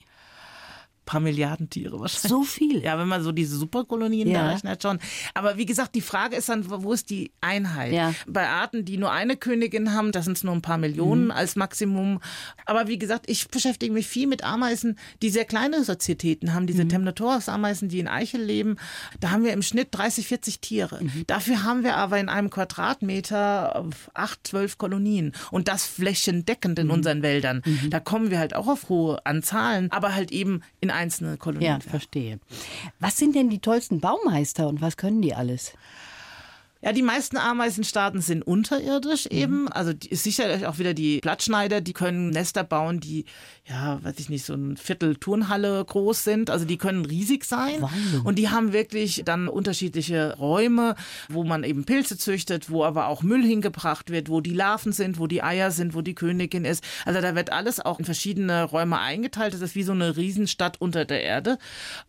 Paar 1.11 1.19
Milliarden 1.19 1.69
Tiere 1.69 1.99
wahrscheinlich. 1.99 2.29
So 2.29 2.43
viel? 2.43 2.81
Ja, 2.81 2.97
wenn 2.97 3.07
man 3.09 3.21
so 3.21 3.33
diese 3.33 3.57
Superkolonien 3.57 4.29
ja. 4.29 4.43
da 4.43 4.49
rechnet 4.51 4.81
schon. 4.81 4.97
Aber 5.33 5.57
wie 5.57 5.65
gesagt, 5.65 5.93
die 5.93 6.01
Frage 6.01 6.37
ist 6.37 6.47
dann, 6.47 6.69
wo 6.69 6.93
ist 6.93 7.09
die 7.09 7.31
Einheit? 7.41 7.91
Ja. 7.91 8.13
Bei 8.27 8.47
Arten, 8.47 8.85
die 8.85 8.97
nur 8.97 9.11
eine 9.11 9.35
Königin 9.35 9.93
haben, 9.93 10.13
da 10.13 10.21
sind 10.21 10.37
es 10.37 10.45
nur 10.45 10.53
ein 10.53 10.61
paar 10.61 10.77
Millionen 10.77 11.25
mhm. 11.25 11.31
als 11.31 11.57
Maximum. 11.57 12.21
Aber 12.65 12.87
wie 12.87 12.97
gesagt, 12.97 13.29
ich 13.29 13.49
beschäftige 13.49 13.91
mich 13.91 14.07
viel 14.07 14.25
mit 14.25 14.45
Ameisen, 14.45 14.97
die 15.21 15.29
sehr 15.29 15.43
kleine 15.43 15.83
Sozietäten 15.83 16.53
haben, 16.53 16.65
diese 16.65 16.85
mhm. 16.85 16.89
Temnotorax-Ameisen, 16.89 17.89
die 17.89 17.99
in 17.99 18.07
Eichel 18.07 18.41
leben. 18.41 18.77
Da 19.19 19.31
haben 19.31 19.43
wir 19.43 19.51
im 19.51 19.63
Schnitt 19.63 19.89
30, 19.91 20.27
40 20.27 20.61
Tiere. 20.61 21.03
Mhm. 21.03 21.25
Dafür 21.27 21.63
haben 21.63 21.83
wir 21.83 21.97
aber 21.97 22.19
in 22.19 22.29
einem 22.29 22.49
Quadratmeter 22.49 23.85
acht, 24.13 24.47
zwölf 24.47 24.77
Kolonien. 24.77 25.33
Und 25.51 25.67
das 25.67 25.85
flächendeckend 25.85 26.79
in 26.79 26.87
mhm. 26.87 26.93
unseren 26.93 27.21
Wäldern. 27.21 27.63
Mhm. 27.65 27.89
Da 27.89 27.99
kommen 27.99 28.31
wir 28.31 28.39
halt 28.39 28.55
auch 28.55 28.69
auf 28.69 28.87
hohe 28.87 29.25
Anzahlen, 29.25 29.91
aber 29.91 30.15
halt 30.15 30.31
eben 30.31 30.61
in 30.79 30.89
einzelne 31.01 31.37
Kolonien. 31.37 31.79
Ja, 31.83 31.89
verstehe. 31.89 32.39
Was 32.99 33.17
sind 33.17 33.35
denn 33.35 33.49
die 33.49 33.59
tollsten 33.59 33.99
Baumeister 33.99 34.67
und 34.67 34.81
was 34.81 34.97
können 34.97 35.21
die 35.21 35.33
alles? 35.33 35.73
Ja, 36.83 36.93
die 36.93 37.03
meisten 37.03 37.37
Ameisenstaaten 37.37 38.21
sind 38.21 38.41
unterirdisch 38.41 39.25
mhm. 39.25 39.37
eben. 39.37 39.67
Also 39.69 39.93
die, 39.93 40.09
ist 40.09 40.23
sicherlich 40.23 40.65
auch 40.65 40.79
wieder 40.79 40.93
die 40.93 41.19
Blattschneider, 41.19 41.79
die 41.79 41.93
können 41.93 42.31
Nester 42.31 42.63
bauen, 42.63 42.99
die, 42.99 43.25
ja, 43.65 44.03
weiß 44.03 44.15
ich 44.17 44.29
nicht, 44.29 44.45
so 44.45 44.55
ein 44.55 44.77
Viertel 44.77 45.15
Turnhalle 45.15 45.85
groß 45.85 46.23
sind. 46.23 46.49
Also 46.49 46.65
die 46.65 46.77
können 46.77 47.05
riesig 47.05 47.45
sein. 47.45 47.81
Wahnsinn. 47.81 48.21
Und 48.23 48.39
die 48.39 48.49
haben 48.49 48.73
wirklich 48.73 49.21
dann 49.25 49.47
unterschiedliche 49.47 50.37
Räume, 50.37 50.95
wo 51.29 51.43
man 51.43 51.63
eben 51.63 51.85
Pilze 51.85 52.17
züchtet, 52.17 52.71
wo 52.71 52.83
aber 52.83 53.07
auch 53.07 53.21
Müll 53.21 53.43
hingebracht 53.43 54.09
wird, 54.09 54.29
wo 54.29 54.41
die 54.41 54.53
Larven 54.53 54.91
sind, 54.91 55.19
wo 55.19 55.27
die 55.27 55.43
Eier 55.43 55.69
sind, 55.69 55.93
wo 55.93 56.01
die 56.01 56.15
Königin 56.15 56.65
ist. 56.65 56.83
Also 57.05 57.21
da 57.21 57.35
wird 57.35 57.51
alles 57.51 57.79
auch 57.79 57.99
in 57.99 58.05
verschiedene 58.05 58.63
Räume 58.63 58.99
eingeteilt. 58.99 59.53
Das 59.53 59.61
ist 59.61 59.75
wie 59.75 59.83
so 59.83 59.91
eine 59.91 60.17
Riesenstadt 60.17 60.81
unter 60.81 61.05
der 61.05 61.21
Erde. 61.21 61.59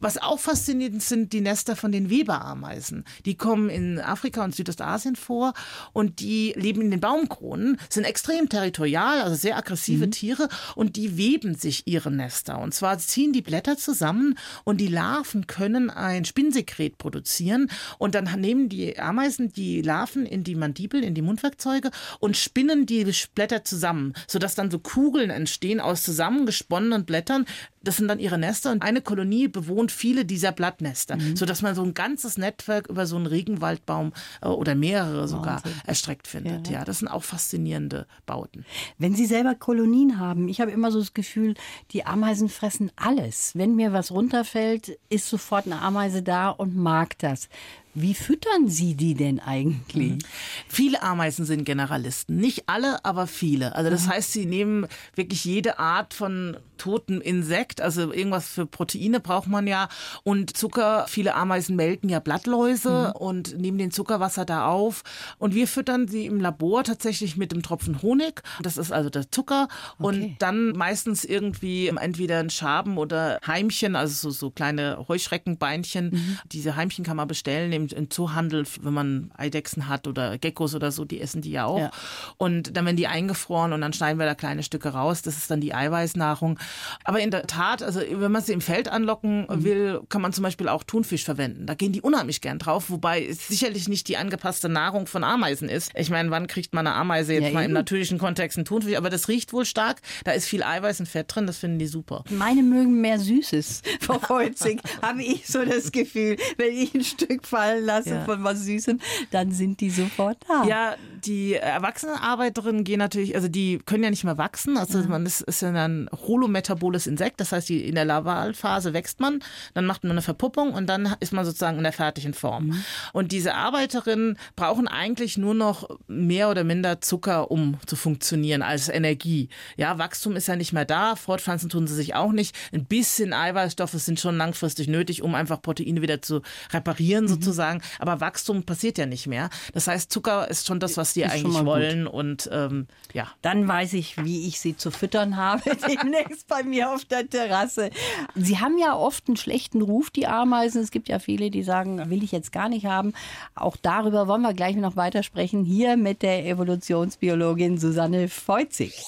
Was 0.01 0.17
auch 0.17 0.39
faszinierend 0.39 1.03
sind 1.03 1.33
die 1.35 1.43
Nester 1.43 1.77
von 1.77 1.93
den 1.93 2.09
Weberameisen. 2.09 3.05
Die 3.27 3.35
kommen 3.35 3.69
in 3.69 4.01
Afrika 4.01 4.43
und 4.45 4.55
Südostasien 4.63 5.17
vor 5.17 5.53
und 5.93 6.21
die 6.21 6.55
leben 6.57 6.81
in 6.83 6.91
den 6.91 7.01
Baumkronen, 7.01 7.79
sind 7.89 8.05
extrem 8.05 8.49
territorial, 8.49 9.21
also 9.21 9.35
sehr 9.35 9.57
aggressive 9.57 10.07
mhm. 10.07 10.11
Tiere 10.13 10.49
und 10.75 10.97
die 10.97 11.17
weben 11.17 11.55
sich 11.55 11.87
ihre 11.87 12.11
Nester. 12.11 12.59
Und 12.61 12.75
zwar 12.75 12.99
ziehen 12.99 13.33
die 13.33 13.43
Blätter 13.43 13.77
zusammen 13.77 14.39
und 14.65 14.81
die 14.81 14.89
Larven 14.89 15.47
können 15.47 15.91
ein 15.91 16.25
Spinnsekret 16.25 16.99
produzieren 16.99 17.69
und 17.99 18.15
dann 18.15 18.25
nehmen 18.41 18.69
die 18.69 18.99
Ameisen 18.99 19.53
die 19.53 19.83
Larven 19.83 20.27
in 20.27 20.45
die 20.45 20.55
Mandibel, 20.55 21.03
in 21.03 21.15
die 21.15 21.23
Mundwerkzeuge 21.23 21.91
und 22.21 22.37
spinnen 22.37 22.87
die 22.87 23.05
Blätter 23.35 23.65
zusammen, 23.65 24.15
sodass 24.27 24.55
dann 24.55 24.71
so 24.71 24.79
Kugeln 24.79 25.31
entstehen 25.31 25.81
aus 25.81 26.03
zusammengesponnenen 26.03 27.05
Blättern. 27.05 27.47
Das 27.83 27.97
sind 27.97 28.07
dann 28.07 28.21
ihre 28.21 28.39
Nester 28.39 28.71
und 28.71 28.83
eine 28.83 29.01
Kolonie 29.01 29.49
bewohnt 29.49 29.91
viele 29.91 30.25
dieser 30.25 30.53
Blattnester, 30.53 31.17
mhm. 31.17 31.35
sodass 31.35 31.63
man 31.63 31.75
so 31.75 31.83
ein 31.83 31.95
ganzes 31.95 32.39
Netzwerk 32.39 32.89
über 32.89 33.07
so 33.07 33.17
einen 33.17 33.27
Regenwaldbaum 33.27 34.13
äh, 34.41 34.47
oder 34.59 34.75
mehrere 34.75 35.29
sogar 35.29 35.65
Wahnsinn. 35.65 35.81
erstreckt 35.87 36.27
findet. 36.27 36.69
Ja. 36.69 36.81
ja, 36.81 36.85
das 36.85 36.99
sind 37.01 37.09
auch 37.09 37.23
faszinierende 37.23 38.07
Bauten. 38.27 38.65
Wenn 38.99 39.15
Sie 39.15 39.27
selber 39.27 39.55
Kolonien 39.55 40.19
haben, 40.19 40.49
ich 40.49 40.61
habe 40.61 40.71
immer 40.71 40.91
so 40.91 40.99
das 40.99 41.15
Gefühl, 41.15 41.55
die 41.91 42.05
Ameisen 42.05 42.49
fressen 42.49 42.91
alles. 42.97 43.53
Wenn 43.55 43.77
mir 43.77 43.93
was 43.93 44.11
runterfällt, 44.11 44.99
ist 45.09 45.29
sofort 45.29 45.67
eine 45.67 45.81
Ameise 45.81 46.23
da 46.23 46.51
und 46.51 46.77
mag 46.77 47.19
das. 47.19 47.49
Wie 47.95 48.15
füttern 48.15 48.69
Sie 48.69 48.95
die 48.95 49.15
denn 49.15 49.39
eigentlich? 49.39 50.13
Mhm. 50.13 50.19
Viele 50.67 51.03
Ameisen 51.03 51.45
sind 51.45 51.65
Generalisten. 51.65 52.37
Nicht 52.37 52.65
alle, 52.67 53.05
aber 53.05 53.27
viele. 53.27 53.75
Also 53.75 53.91
das 53.91 54.07
mhm. 54.07 54.11
heißt, 54.11 54.33
sie 54.33 54.47
nehmen 54.47 54.87
wirklich 55.15 55.45
jede 55.45 55.79
Art 55.79 56.15
von 56.15 56.57
toten 56.79 57.21
Insekt. 57.21 57.81
Also 57.81 58.13
irgendwas 58.13 58.49
für 58.49 58.67
Proteine 58.67 59.21
braucht 59.21 59.47
man 59.47 59.67
ja. 59.67 59.89
Und 60.25 60.57
Zucker, 60.57 61.05
viele 61.09 61.35
Ameisen 61.35 61.77
melken 61.77 62.09
ja 62.09 62.19
Blattläuse 62.19 63.13
mhm. 63.15 63.21
und 63.21 63.59
nehmen 63.59 63.79
den 63.79 63.91
Zuckerwasser 63.91 64.45
da 64.45 64.67
auf. 64.67 65.03
Und 65.39 65.55
wir 65.55 65.69
füttern 65.69 66.09
sie 66.09 66.27
im 66.27 66.41
Labor 66.41 66.85
tatsächlich 66.85 67.37
mit 67.37 67.53
dem 67.53 67.63
Tropfen 67.63 68.01
Honig. 68.01 68.43
Das 68.63 68.79
ist 68.79 68.91
also 68.91 69.11
der 69.11 69.31
Zucker. 69.31 69.69
Okay. 69.99 70.07
Und 70.07 70.37
dann 70.39 70.71
meistens 70.71 71.25
irgendwie 71.25 71.89
entweder 71.89 72.39
ein 72.39 72.51
Schaben 72.51 72.97
oder 72.97 73.39
Heimchen, 73.47 73.97
also 73.97 74.15
so, 74.15 74.31
so 74.31 74.51
kleine 74.51 75.05
Heuschreckenbeinchen. 75.09 76.11
Mhm. 76.11 76.39
Diese 76.51 76.75
Heimchen 76.75 77.05
kann 77.05 77.17
man 77.17 77.29
bestellen 77.29 77.71
im, 77.83 77.97
im 77.97 78.11
Zoohandel, 78.11 78.65
wenn 78.81 78.95
man 78.95 79.31
Eidechsen 79.37 79.89
hat 79.89 80.07
oder 80.07 80.39
Geckos 80.39 80.75
oder 80.75 80.93
so, 80.93 81.05
die 81.05 81.21
essen 81.21 81.43
die 81.43 81.51
ja 81.51 81.67
auch. 81.67 81.79
Ja. 81.79 81.91
Und 82.37 82.77
dann 82.77 82.85
werden 82.85 82.97
die 82.97 83.07
eingefroren 83.07 83.73
und 83.73 83.81
dann 83.81 83.93
schneiden 83.93 84.19
wir 84.19 84.27
da 84.27 84.35
kleine 84.35 84.63
Stücke 84.63 84.91
raus. 84.91 85.23
Das 85.23 85.37
ist 85.37 85.51
dann 85.51 85.61
die 85.61 85.75
Eiweißnahrung. 85.75 86.59
Aber 87.05 87.21
in 87.21 87.31
der 87.31 87.47
Tat, 87.47 87.83
also 87.83 88.01
wenn 88.01 88.33
man 88.33 88.43
sie 88.43 88.53
im 88.53 88.61
Feld 88.61 88.89
anlocken 88.89 89.47
mhm. 89.49 89.65
will, 89.65 90.01
kann 90.09 90.23
man 90.23 90.33
zum 90.33 90.43
Beispiel 90.43 90.69
auch 90.69 90.83
Thunfisch 90.83 91.25
verwenden. 91.25 91.67
Da 91.67 91.75
gehen 91.75 91.93
die 91.93 92.01
unheimlich 92.01 92.41
gern 92.41 92.59
drauf, 92.59 92.91
wobei 92.91 93.25
es 93.25 93.49
sicherlich 93.49 93.89
nicht 93.89 94.09
die 94.09 94.17
angepasste 94.17 94.69
Nahrung 94.69 95.07
von 95.07 95.25
Ameisen 95.25 95.69
ist. 95.69 95.93
Ich 95.95 96.11
meine, 96.11 96.31
wann 96.31 96.47
kriegt 96.47 96.75
man 96.75 96.87
eine 96.87 96.97
Ameise 96.97 97.35
jetzt 97.35 97.49
ja, 97.49 97.53
mal 97.53 97.65
im 97.65 97.73
natürlichen 97.73 98.19
Kontext 98.19 98.59
einen 98.59 98.65
Thunfisch? 98.65 98.97
Aber 98.97 99.11
das 99.11 99.29
riecht 99.29 99.53
wohl 99.53 99.65
stark. 99.65 100.01
Da 100.25 100.33
ist 100.33 100.47
viel 100.47 100.63
Eiweiß 100.63 101.01
und 101.01 101.07
Fett 101.07 101.35
drin. 101.35 101.47
Das 101.47 101.59
finden 101.59 101.79
die 101.79 101.87
super. 101.87 102.25
Meine 102.31 102.63
mögen 102.63 103.01
mehr 103.01 103.19
Süßes, 103.19 103.83
Frau 104.01 104.21
Holzig, 104.29 104.81
habe 105.03 105.23
ich 105.23 105.47
so 105.47 105.65
das 105.65 105.93
Gefühl. 105.93 106.37
Wenn 106.57 106.77
ich 106.77 106.95
ein 106.95 107.05
Stück 107.05 107.47
fallen 107.73 107.85
lasse 107.85 108.11
ja. 108.11 108.25
von 108.25 108.45
was 108.45 108.65
Süßem, 108.65 109.01
dann 109.31 109.53
sind 109.53 109.81
die 109.81 109.91
sofort 109.91 110.39
da. 110.49 110.65
Ja, 110.65 110.97
die 111.25 111.55
Erwachsenenarbeiterinnen 111.55 112.85
gehen 112.85 112.99
natürlich, 112.99 113.35
also 113.35 113.49
die 113.49 113.79
können 113.79 114.05
ja 114.05 114.11
nicht 114.11 114.25
mehr 114.25 114.39
wachsen. 114.39 114.77
Also 114.77 114.99
ja. 114.99 115.07
man 115.07 115.25
ist, 115.25 115.43
ist 115.43 115.63
ja 115.63 115.71
ein 115.71 116.09
holometaboles 116.13 117.07
Insekt. 117.07 117.41
Das 117.41 117.53
heißt, 117.53 117.69
die, 117.69 117.87
in 117.87 117.95
der 117.95 118.05
Lavalphase 118.05 118.93
wächst 118.93 119.21
man, 119.21 119.41
dann 119.75 119.87
macht 119.87 120.03
man 120.05 120.13
eine 120.13 120.23
Verpuppung 120.23 120.73
und 120.73 120.87
dann 120.87 121.15
ist 121.21 121.33
man 121.33 121.45
sozusagen 121.45 121.79
in 121.79 121.85
der 121.85 121.93
fertigen 121.93 122.35
Form. 122.35 122.67
Mhm. 122.67 122.85
Und 123.13 123.33
diese 123.33 123.55
Arbeiterinnen 123.55 124.39
brauchen 124.57 124.89
eigentlich 124.89 125.39
nur 125.39 125.55
noch 125.55 125.89
mehr 126.09 126.51
oder 126.51 126.65
minder 126.65 127.01
Zucker, 127.01 127.51
um 127.51 127.79
zu 127.87 127.97
funktionieren 127.97 128.63
als 128.63 128.89
Energie. 128.89 129.49
Ja, 129.77 129.99
Wachstum 129.99 130.37
ist 130.37 130.49
ja 130.49 130.57
nicht 130.57 130.73
mehr 130.73 130.85
da, 130.85 131.17
fortpflanzen 131.17 131.69
tun 131.69 131.87
sie 131.87 131.95
sich 131.95 132.15
auch 132.15 132.33
nicht. 132.33 132.57
Ein 132.73 132.85
bisschen 132.85 133.33
Eiweißstoffe 133.33 133.93
sind 133.93 134.19
schon 134.19 134.37
langfristig 134.37 134.89
nötig, 134.89 135.23
um 135.23 135.35
einfach 135.35 135.63
Proteine 135.63 136.03
wieder 136.03 136.21
zu 136.21 136.43
reparieren 136.73 137.25
mhm. 137.25 137.29
sozusagen. 137.29 137.62
Aber 137.99 138.21
Wachstum 138.21 138.65
passiert 138.65 138.99
ja 138.99 139.07
nicht 139.07 139.27
mehr. 139.27 139.51
Das 139.73 139.87
heißt, 139.87 140.13
Zucker 140.13 140.49
ist 140.49 140.67
schon 140.67 140.81
das, 140.81 140.97
was 140.97 141.15
die 141.15 141.23
ist 141.23 141.33
eigentlich 141.33 141.65
wollen. 141.65 142.07
Und 142.07 142.49
ähm, 142.53 142.87
ja. 143.13 143.29
Dann 143.43 143.67
weiß 143.67 143.95
ich, 143.95 144.23
wie 144.25 144.47
ich 144.47 144.61
sie 144.61 144.77
zu 144.77 144.91
füttern 144.91 145.37
habe, 145.37 145.63
demnächst 145.89 146.49
bei 146.49 146.63
mir 146.63 146.91
auf 146.91 147.05
der 147.05 147.29
Terrasse. 147.29 147.91
Sie 148.35 148.59
haben 148.59 148.79
ja 148.79 148.97
oft 148.97 149.29
einen 149.29 149.37
schlechten 149.37 149.83
Ruf, 149.83 150.11
die 150.11 150.27
Ameisen. 150.27 150.83
Es 150.83 150.91
gibt 150.91 151.09
ja 151.09 151.19
viele, 151.19 151.51
die 151.51 151.63
sagen, 151.63 152.11
will 152.11 152.23
ich 152.23 152.33
jetzt 152.33 152.53
gar 152.53 152.69
nicht 152.69 152.87
haben. 152.87 153.13
Auch 153.55 153.77
darüber 153.77 154.29
wollen 154.29 154.43
wir 154.43 154.55
gleich 154.55 154.77
noch 154.77 154.97
weiter 154.97 155.23
sprechen. 155.23 155.65
Hier 155.65 155.97
mit 155.97 156.23
der 156.23 156.47
Evolutionsbiologin 156.47 157.79
Susanne 157.79 158.29
Feuzig. 158.29 159.05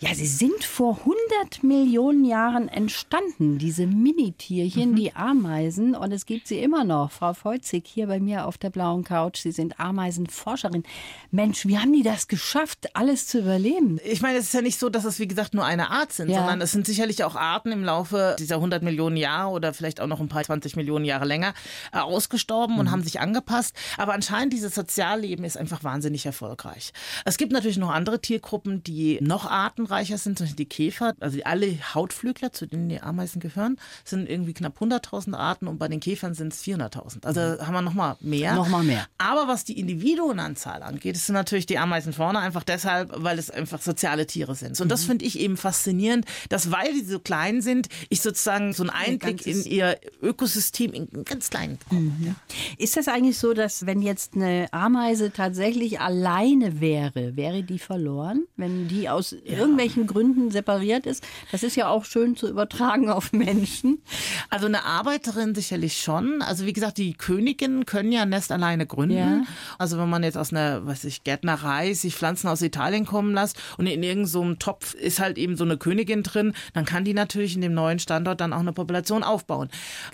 Ja, 0.00 0.14
sie 0.14 0.26
sind 0.26 0.64
vor 0.64 0.98
100 0.98 1.62
Millionen 1.62 2.24
Jahren 2.24 2.68
entstanden, 2.68 3.58
diese 3.58 3.86
Minitierchen, 3.86 4.90
mhm. 4.90 4.96
die 4.96 5.14
Ameisen. 5.14 5.94
Und 5.94 6.12
es 6.12 6.26
gibt 6.26 6.48
sie 6.48 6.58
immer 6.58 6.84
noch. 6.84 7.12
Frau 7.12 7.32
Feuzig 7.32 7.86
hier 7.86 8.08
bei 8.08 8.18
mir 8.20 8.46
auf 8.46 8.58
der 8.58 8.70
blauen 8.70 9.04
Couch. 9.04 9.38
Sie 9.38 9.52
sind 9.52 9.78
Ameisenforscherin. 9.78 10.82
Mensch, 11.30 11.64
wie 11.66 11.78
haben 11.78 11.92
die 11.92 12.02
das 12.02 12.28
geschafft, 12.28 12.94
alles 12.94 13.28
zu 13.28 13.38
überleben? 13.38 13.98
Ich 14.04 14.20
meine, 14.20 14.38
es 14.38 14.46
ist 14.46 14.54
ja 14.54 14.62
nicht 14.62 14.78
so, 14.78 14.90
dass 14.90 15.04
es, 15.04 15.20
wie 15.20 15.28
gesagt, 15.28 15.54
nur 15.54 15.64
eine 15.64 15.90
Art 15.90 16.12
sind, 16.12 16.28
ja. 16.28 16.38
sondern 16.38 16.60
es 16.60 16.72
sind 16.72 16.86
sicherlich 16.86 17.22
auch 17.24 17.36
Arten 17.36 17.70
im 17.70 17.84
Laufe 17.84 18.36
dieser 18.38 18.56
100 18.56 18.82
Millionen 18.82 19.16
Jahre 19.16 19.52
oder 19.52 19.72
vielleicht 19.72 20.00
auch 20.00 20.08
noch 20.08 20.20
ein 20.20 20.28
paar 20.28 20.42
20 20.42 20.76
Millionen 20.76 21.04
Jahre 21.04 21.24
länger 21.24 21.54
äh, 21.92 21.98
ausgestorben 21.98 22.74
mhm. 22.74 22.80
und 22.80 22.90
haben 22.90 23.02
sich 23.02 23.20
angepasst. 23.20 23.74
Aber 23.96 24.12
anscheinend 24.12 24.52
dieses 24.52 24.74
Sozialleben 24.74 25.44
ist 25.44 25.56
einfach 25.56 25.84
wahnsinnig 25.84 26.26
erfolgreich. 26.26 26.92
Es 27.24 27.36
gibt 27.36 27.52
natürlich 27.52 27.78
noch 27.78 27.90
andere 27.90 28.20
Tiergruppen, 28.20 28.82
die 28.82 29.18
noch 29.22 29.46
artenreicher 29.84 30.18
sind, 30.18 30.38
zum 30.38 30.46
Beispiel 30.46 30.64
die 30.64 30.68
Käfer. 30.68 31.14
Also 31.20 31.38
alle 31.44 31.78
Hautflügler, 31.94 32.52
zu 32.52 32.66
denen 32.66 32.88
die 32.88 33.00
Ameisen 33.00 33.40
gehören, 33.40 33.78
sind 34.04 34.28
irgendwie 34.28 34.54
knapp 34.54 34.80
100.000 34.80 35.34
Arten 35.34 35.68
und 35.68 35.78
bei 35.78 35.88
den 35.88 36.00
Käfern 36.00 36.34
sind 36.34 36.52
es 36.52 36.62
400.000. 36.62 37.24
Also 37.24 37.40
mhm. 37.40 37.66
haben 37.66 37.74
wir 37.74 37.82
noch 37.82 37.94
mal 37.94 38.16
mehr. 38.20 38.54
Noch 38.54 38.68
mal 38.68 38.82
mehr. 38.82 39.06
Aber 39.18 39.48
was 39.48 39.64
die 39.64 39.78
Individuenanzahl 39.78 40.82
angeht, 40.82 41.16
sind 41.16 41.34
natürlich 41.34 41.66
die 41.66 41.78
Ameisen 41.78 42.12
vorne, 42.12 42.38
einfach 42.40 42.62
deshalb, 42.62 43.12
weil 43.16 43.38
es 43.38 43.50
einfach 43.50 43.80
soziale 43.80 44.26
Tiere 44.26 44.54
sind. 44.54 44.80
Und 44.80 44.86
mhm. 44.86 44.90
das 44.90 45.04
finde 45.04 45.24
ich 45.24 45.38
eben 45.38 45.56
faszinierend, 45.56 46.26
dass 46.48 46.70
weil 46.70 46.92
die 46.92 47.04
so 47.04 47.18
klein 47.18 47.62
sind, 47.62 47.88
ich 48.08 48.20
sozusagen 48.20 48.72
so 48.72 48.82
einen 48.82 48.90
Einblick 48.90 49.46
in 49.46 49.64
ihr 49.64 49.98
Ökosystem 50.22 50.92
in 50.92 51.08
ganz 51.24 51.50
kleinen 51.50 51.78
bekomme. 51.78 52.00
Mhm. 52.00 52.26
Ja. 52.26 52.34
Ist 52.78 52.96
das 52.96 53.08
eigentlich 53.08 53.38
so, 53.38 53.54
dass 53.54 53.86
wenn 53.86 54.02
jetzt 54.02 54.34
eine 54.34 54.68
Ameise 54.72 55.32
tatsächlich 55.32 56.00
alleine 56.00 56.80
wäre, 56.80 57.36
wäre 57.36 57.62
die 57.62 57.78
verloren, 57.78 58.46
wenn 58.56 58.88
die 58.88 59.08
aus 59.08 59.34
ja. 59.44 59.58
Irgendwelchen 59.78 60.06
Gründen 60.06 60.50
separiert 60.50 61.06
ist? 61.06 61.24
Das 61.52 61.62
ist 61.62 61.76
ja 61.76 61.88
auch 61.88 62.04
schön 62.04 62.36
zu 62.36 62.48
übertragen 62.48 63.10
auf 63.10 63.32
Menschen. 63.32 64.02
Also 64.50 64.66
eine 64.66 64.84
Arbeiterin 64.84 65.54
sicherlich 65.54 66.00
schon. 66.00 66.42
Also 66.42 66.66
wie 66.66 66.72
gesagt, 66.72 66.98
die 66.98 67.14
Königinnen 67.14 67.86
können 67.86 68.12
ja 68.12 68.22
ein 68.22 68.28
Nest 68.30 68.52
alleine 68.52 68.86
gründen. 68.86 69.16
Ja. 69.16 69.42
Also 69.78 69.98
wenn 69.98 70.08
man 70.08 70.22
jetzt 70.22 70.38
aus 70.38 70.52
einer, 70.52 70.86
weiß 70.86 71.04
ich, 71.04 71.24
Gärtnerei 71.24 71.94
sich 71.94 72.14
Pflanzen 72.14 72.48
aus 72.48 72.62
Italien 72.62 73.06
kommen 73.06 73.34
lässt 73.34 73.60
und 73.78 73.86
in 73.86 74.02
irgendeinem 74.02 74.26
so 74.26 74.54
Topf 74.54 74.94
ist 74.94 75.20
halt 75.20 75.38
eben 75.38 75.56
so 75.56 75.64
eine 75.64 75.76
Königin 75.76 76.22
drin, 76.22 76.54
dann 76.72 76.84
kann 76.84 77.04
die 77.04 77.14
natürlich 77.14 77.54
in 77.54 77.60
dem 77.60 77.74
neuen 77.74 77.98
Standort 77.98 78.40
dann 78.40 78.52
auch 78.52 78.60
eine 78.60 78.72
Population 78.72 79.22
aufbauen. 79.22 79.68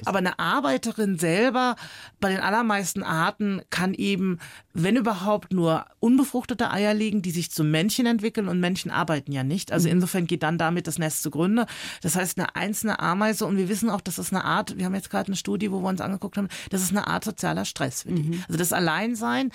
Aber 0.04 0.18
eine 0.18 0.38
Arbeiterin 0.38 1.18
selber 1.18 1.76
bei 2.20 2.30
den 2.30 2.40
allermeisten 2.40 3.02
Arten 3.02 3.62
kann 3.70 3.94
eben, 3.94 4.38
wenn 4.72 4.96
überhaupt, 4.96 5.52
nur 5.52 5.84
unbefruchtete 5.98 6.70
Eier 6.70 6.94
legen, 6.94 7.22
die 7.22 7.30
sich 7.30 7.50
zum 7.50 7.70
Männchen 7.70 8.06
entwickeln 8.06 8.48
und 8.48 8.60
Männchen 8.60 8.90
arbeiten 8.90 9.32
ja 9.32 9.42
nicht. 9.42 9.49
Also 9.72 9.88
mhm. 9.88 9.96
insofern 9.96 10.26
geht 10.26 10.42
dann 10.42 10.58
damit 10.58 10.86
das 10.86 10.98
Nest 10.98 11.22
zugrunde. 11.22 11.66
Das 12.02 12.16
heißt, 12.16 12.38
eine 12.38 12.56
einzelne 12.56 13.00
Ameise 13.00 13.46
und 13.46 13.56
wir 13.56 13.68
wissen 13.68 13.90
auch, 13.90 14.00
dass 14.00 14.16
das 14.16 14.32
eine 14.32 14.44
Art, 14.44 14.78
wir 14.78 14.84
haben 14.84 14.94
jetzt 14.94 15.10
gerade 15.10 15.28
eine 15.28 15.36
Studie, 15.36 15.70
wo 15.70 15.80
wir 15.80 15.88
uns 15.88 16.00
angeguckt 16.00 16.36
haben, 16.36 16.48
das 16.70 16.82
ist 16.82 16.90
eine 16.90 17.06
Art 17.06 17.24
sozialer 17.24 17.64
Stress 17.64 18.02
für 18.02 18.12
die. 18.12 18.22
Mhm. 18.22 18.44
Also 18.48 18.58
das 18.58 18.72
Alleinsein 18.72 19.50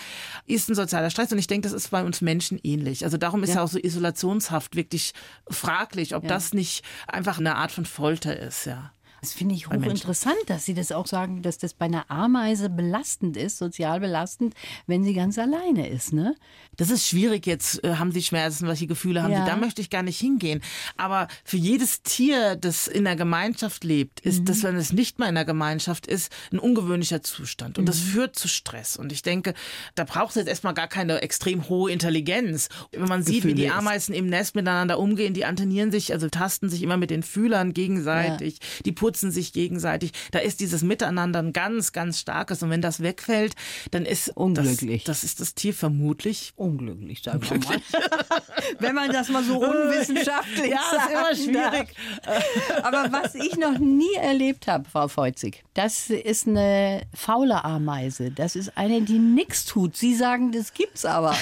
ist 0.45 0.69
ein 0.69 0.75
sozialer 0.75 1.09
Stress 1.09 1.31
und 1.31 1.39
ich 1.39 1.47
denke, 1.47 1.67
das 1.67 1.73
ist 1.73 1.89
bei 1.91 2.03
uns 2.03 2.21
Menschen 2.21 2.59
ähnlich. 2.63 3.03
Also 3.03 3.17
darum 3.17 3.43
ist 3.43 3.49
ja, 3.49 3.55
ja 3.55 3.63
auch 3.63 3.67
so 3.67 3.79
Isolationshaft 3.79 4.75
wirklich 4.75 5.13
fraglich, 5.49 6.15
ob 6.15 6.23
ja. 6.23 6.29
das 6.29 6.53
nicht 6.53 6.83
einfach 7.07 7.39
eine 7.39 7.55
Art 7.55 7.71
von 7.71 7.85
Folter 7.85 8.37
ist, 8.37 8.65
ja. 8.65 8.91
Das 9.25 9.33
finde 9.33 9.55
ich 9.55 9.67
hochinteressant, 9.67 10.37
dass 10.45 10.65
Sie 10.65 10.75
das 10.75 10.91
auch 10.91 11.07
sagen, 11.07 11.41
dass 11.41 11.57
das 11.57 11.73
bei 11.73 11.85
einer 11.85 12.11
Ameise 12.11 12.69
belastend 12.69 13.37
ist, 13.37 13.57
sozial 13.57 13.99
belastend, 13.99 14.53
wenn 14.85 15.03
sie 15.03 15.15
ganz 15.15 15.39
alleine 15.39 15.89
ist, 15.89 16.13
ne? 16.13 16.35
Das 16.77 16.91
ist 16.91 17.07
schwierig 17.07 17.47
jetzt, 17.47 17.83
äh, 17.83 17.95
haben 17.95 18.11
Sie 18.11 18.21
Schmerzen, 18.21 18.67
welche 18.67 18.85
Gefühle 18.85 19.23
haben 19.23 19.31
ja. 19.31 19.43
Sie? 19.43 19.49
Da 19.49 19.55
möchte 19.55 19.81
ich 19.81 19.89
gar 19.89 20.03
nicht 20.03 20.19
hingehen. 20.19 20.61
Aber 20.95 21.27
für 21.43 21.57
jedes 21.57 22.03
Tier, 22.03 22.55
das 22.55 22.85
in 22.87 23.05
der 23.05 23.15
Gemeinschaft 23.15 23.83
lebt, 23.83 24.19
ist 24.19 24.41
mhm. 24.41 24.45
das, 24.45 24.61
wenn 24.61 24.75
es 24.75 24.93
nicht 24.93 25.17
mehr 25.17 25.29
in 25.29 25.35
der 25.35 25.45
Gemeinschaft 25.45 26.05
ist, 26.05 26.31
ein 26.51 26.59
ungewöhnlicher 26.59 27.23
Zustand. 27.23 27.79
Und 27.79 27.85
mhm. 27.85 27.87
das 27.87 27.99
führt 27.99 28.35
zu 28.35 28.47
Stress. 28.47 28.95
Und 28.95 29.11
ich 29.11 29.23
denke, 29.23 29.55
da 29.95 30.03
braucht 30.03 30.31
es 30.31 30.35
jetzt 30.35 30.49
erstmal 30.49 30.75
gar 30.75 30.87
keine 30.87 31.21
extrem 31.21 31.67
hohe 31.69 31.91
Intelligenz. 31.91 32.69
Wenn 32.91 33.07
man 33.07 33.23
sieht, 33.23 33.37
Gefühle 33.37 33.53
wie 33.53 33.61
die 33.61 33.69
Ameisen 33.69 34.13
ist. 34.13 34.19
im 34.19 34.27
Nest 34.27 34.53
miteinander 34.53 34.99
umgehen, 34.99 35.33
die 35.33 35.45
antenieren 35.45 35.91
sich, 35.91 36.13
also 36.13 36.29
tasten 36.29 36.69
sich 36.69 36.83
immer 36.83 36.97
mit 36.97 37.09
den 37.09 37.23
Fühlern 37.23 37.73
gegenseitig, 37.73 38.59
ja. 38.61 38.83
die 38.85 38.91
putzen 38.91 39.14
unterstützen 39.15 39.31
sich 39.31 39.53
gegenseitig. 39.53 40.11
Da 40.31 40.39
ist 40.39 40.59
dieses 40.59 40.81
Miteinander 40.81 41.39
ein 41.39 41.53
ganz, 41.53 41.91
ganz 41.93 42.19
starkes. 42.19 42.61
Und 42.63 42.69
wenn 42.69 42.81
das 42.81 43.01
wegfällt, 43.01 43.55
dann 43.91 44.05
ist 44.05 44.29
unglücklich. 44.35 45.03
Das, 45.03 45.21
das 45.21 45.23
ist 45.23 45.39
das 45.39 45.55
Tier 45.55 45.73
vermutlich 45.73 46.53
unglücklich, 46.55 47.21
sagen 47.23 47.41
wir 47.49 47.57
mal. 47.59 47.81
wenn 48.79 48.95
man 48.95 49.11
das 49.11 49.29
mal 49.29 49.43
so 49.43 49.57
unwissenschaftlich 49.59 50.71
ja, 50.71 50.79
sagt. 50.91 51.39
Ist 51.39 51.47
immer 51.47 51.71
schwierig. 51.71 51.95
Aber 52.83 53.11
was 53.11 53.35
ich 53.35 53.55
noch 53.57 53.77
nie 53.77 54.15
erlebt 54.15 54.67
habe, 54.67 54.89
Frau 54.89 55.07
Feuzig, 55.07 55.63
das 55.73 56.09
ist 56.09 56.47
eine 56.47 57.01
faule 57.13 57.63
Ameise. 57.63 58.31
Das 58.31 58.55
ist 58.55 58.77
eine, 58.77 59.01
die 59.01 59.19
nichts 59.19 59.65
tut. 59.65 59.95
Sie 59.95 60.15
sagen, 60.15 60.51
das 60.51 60.73
gibt's 60.73 61.05
aber. 61.05 61.35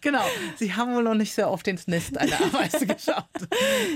genau. 0.00 0.24
Sie 0.56 0.74
haben 0.74 0.94
wohl 0.94 1.02
noch 1.02 1.14
nicht 1.14 1.34
sehr 1.34 1.50
oft 1.50 1.66
ins 1.68 1.86
Nest 1.86 2.18
einer 2.18 2.40
Ameise 2.40 2.86
geschaut. 2.86 3.24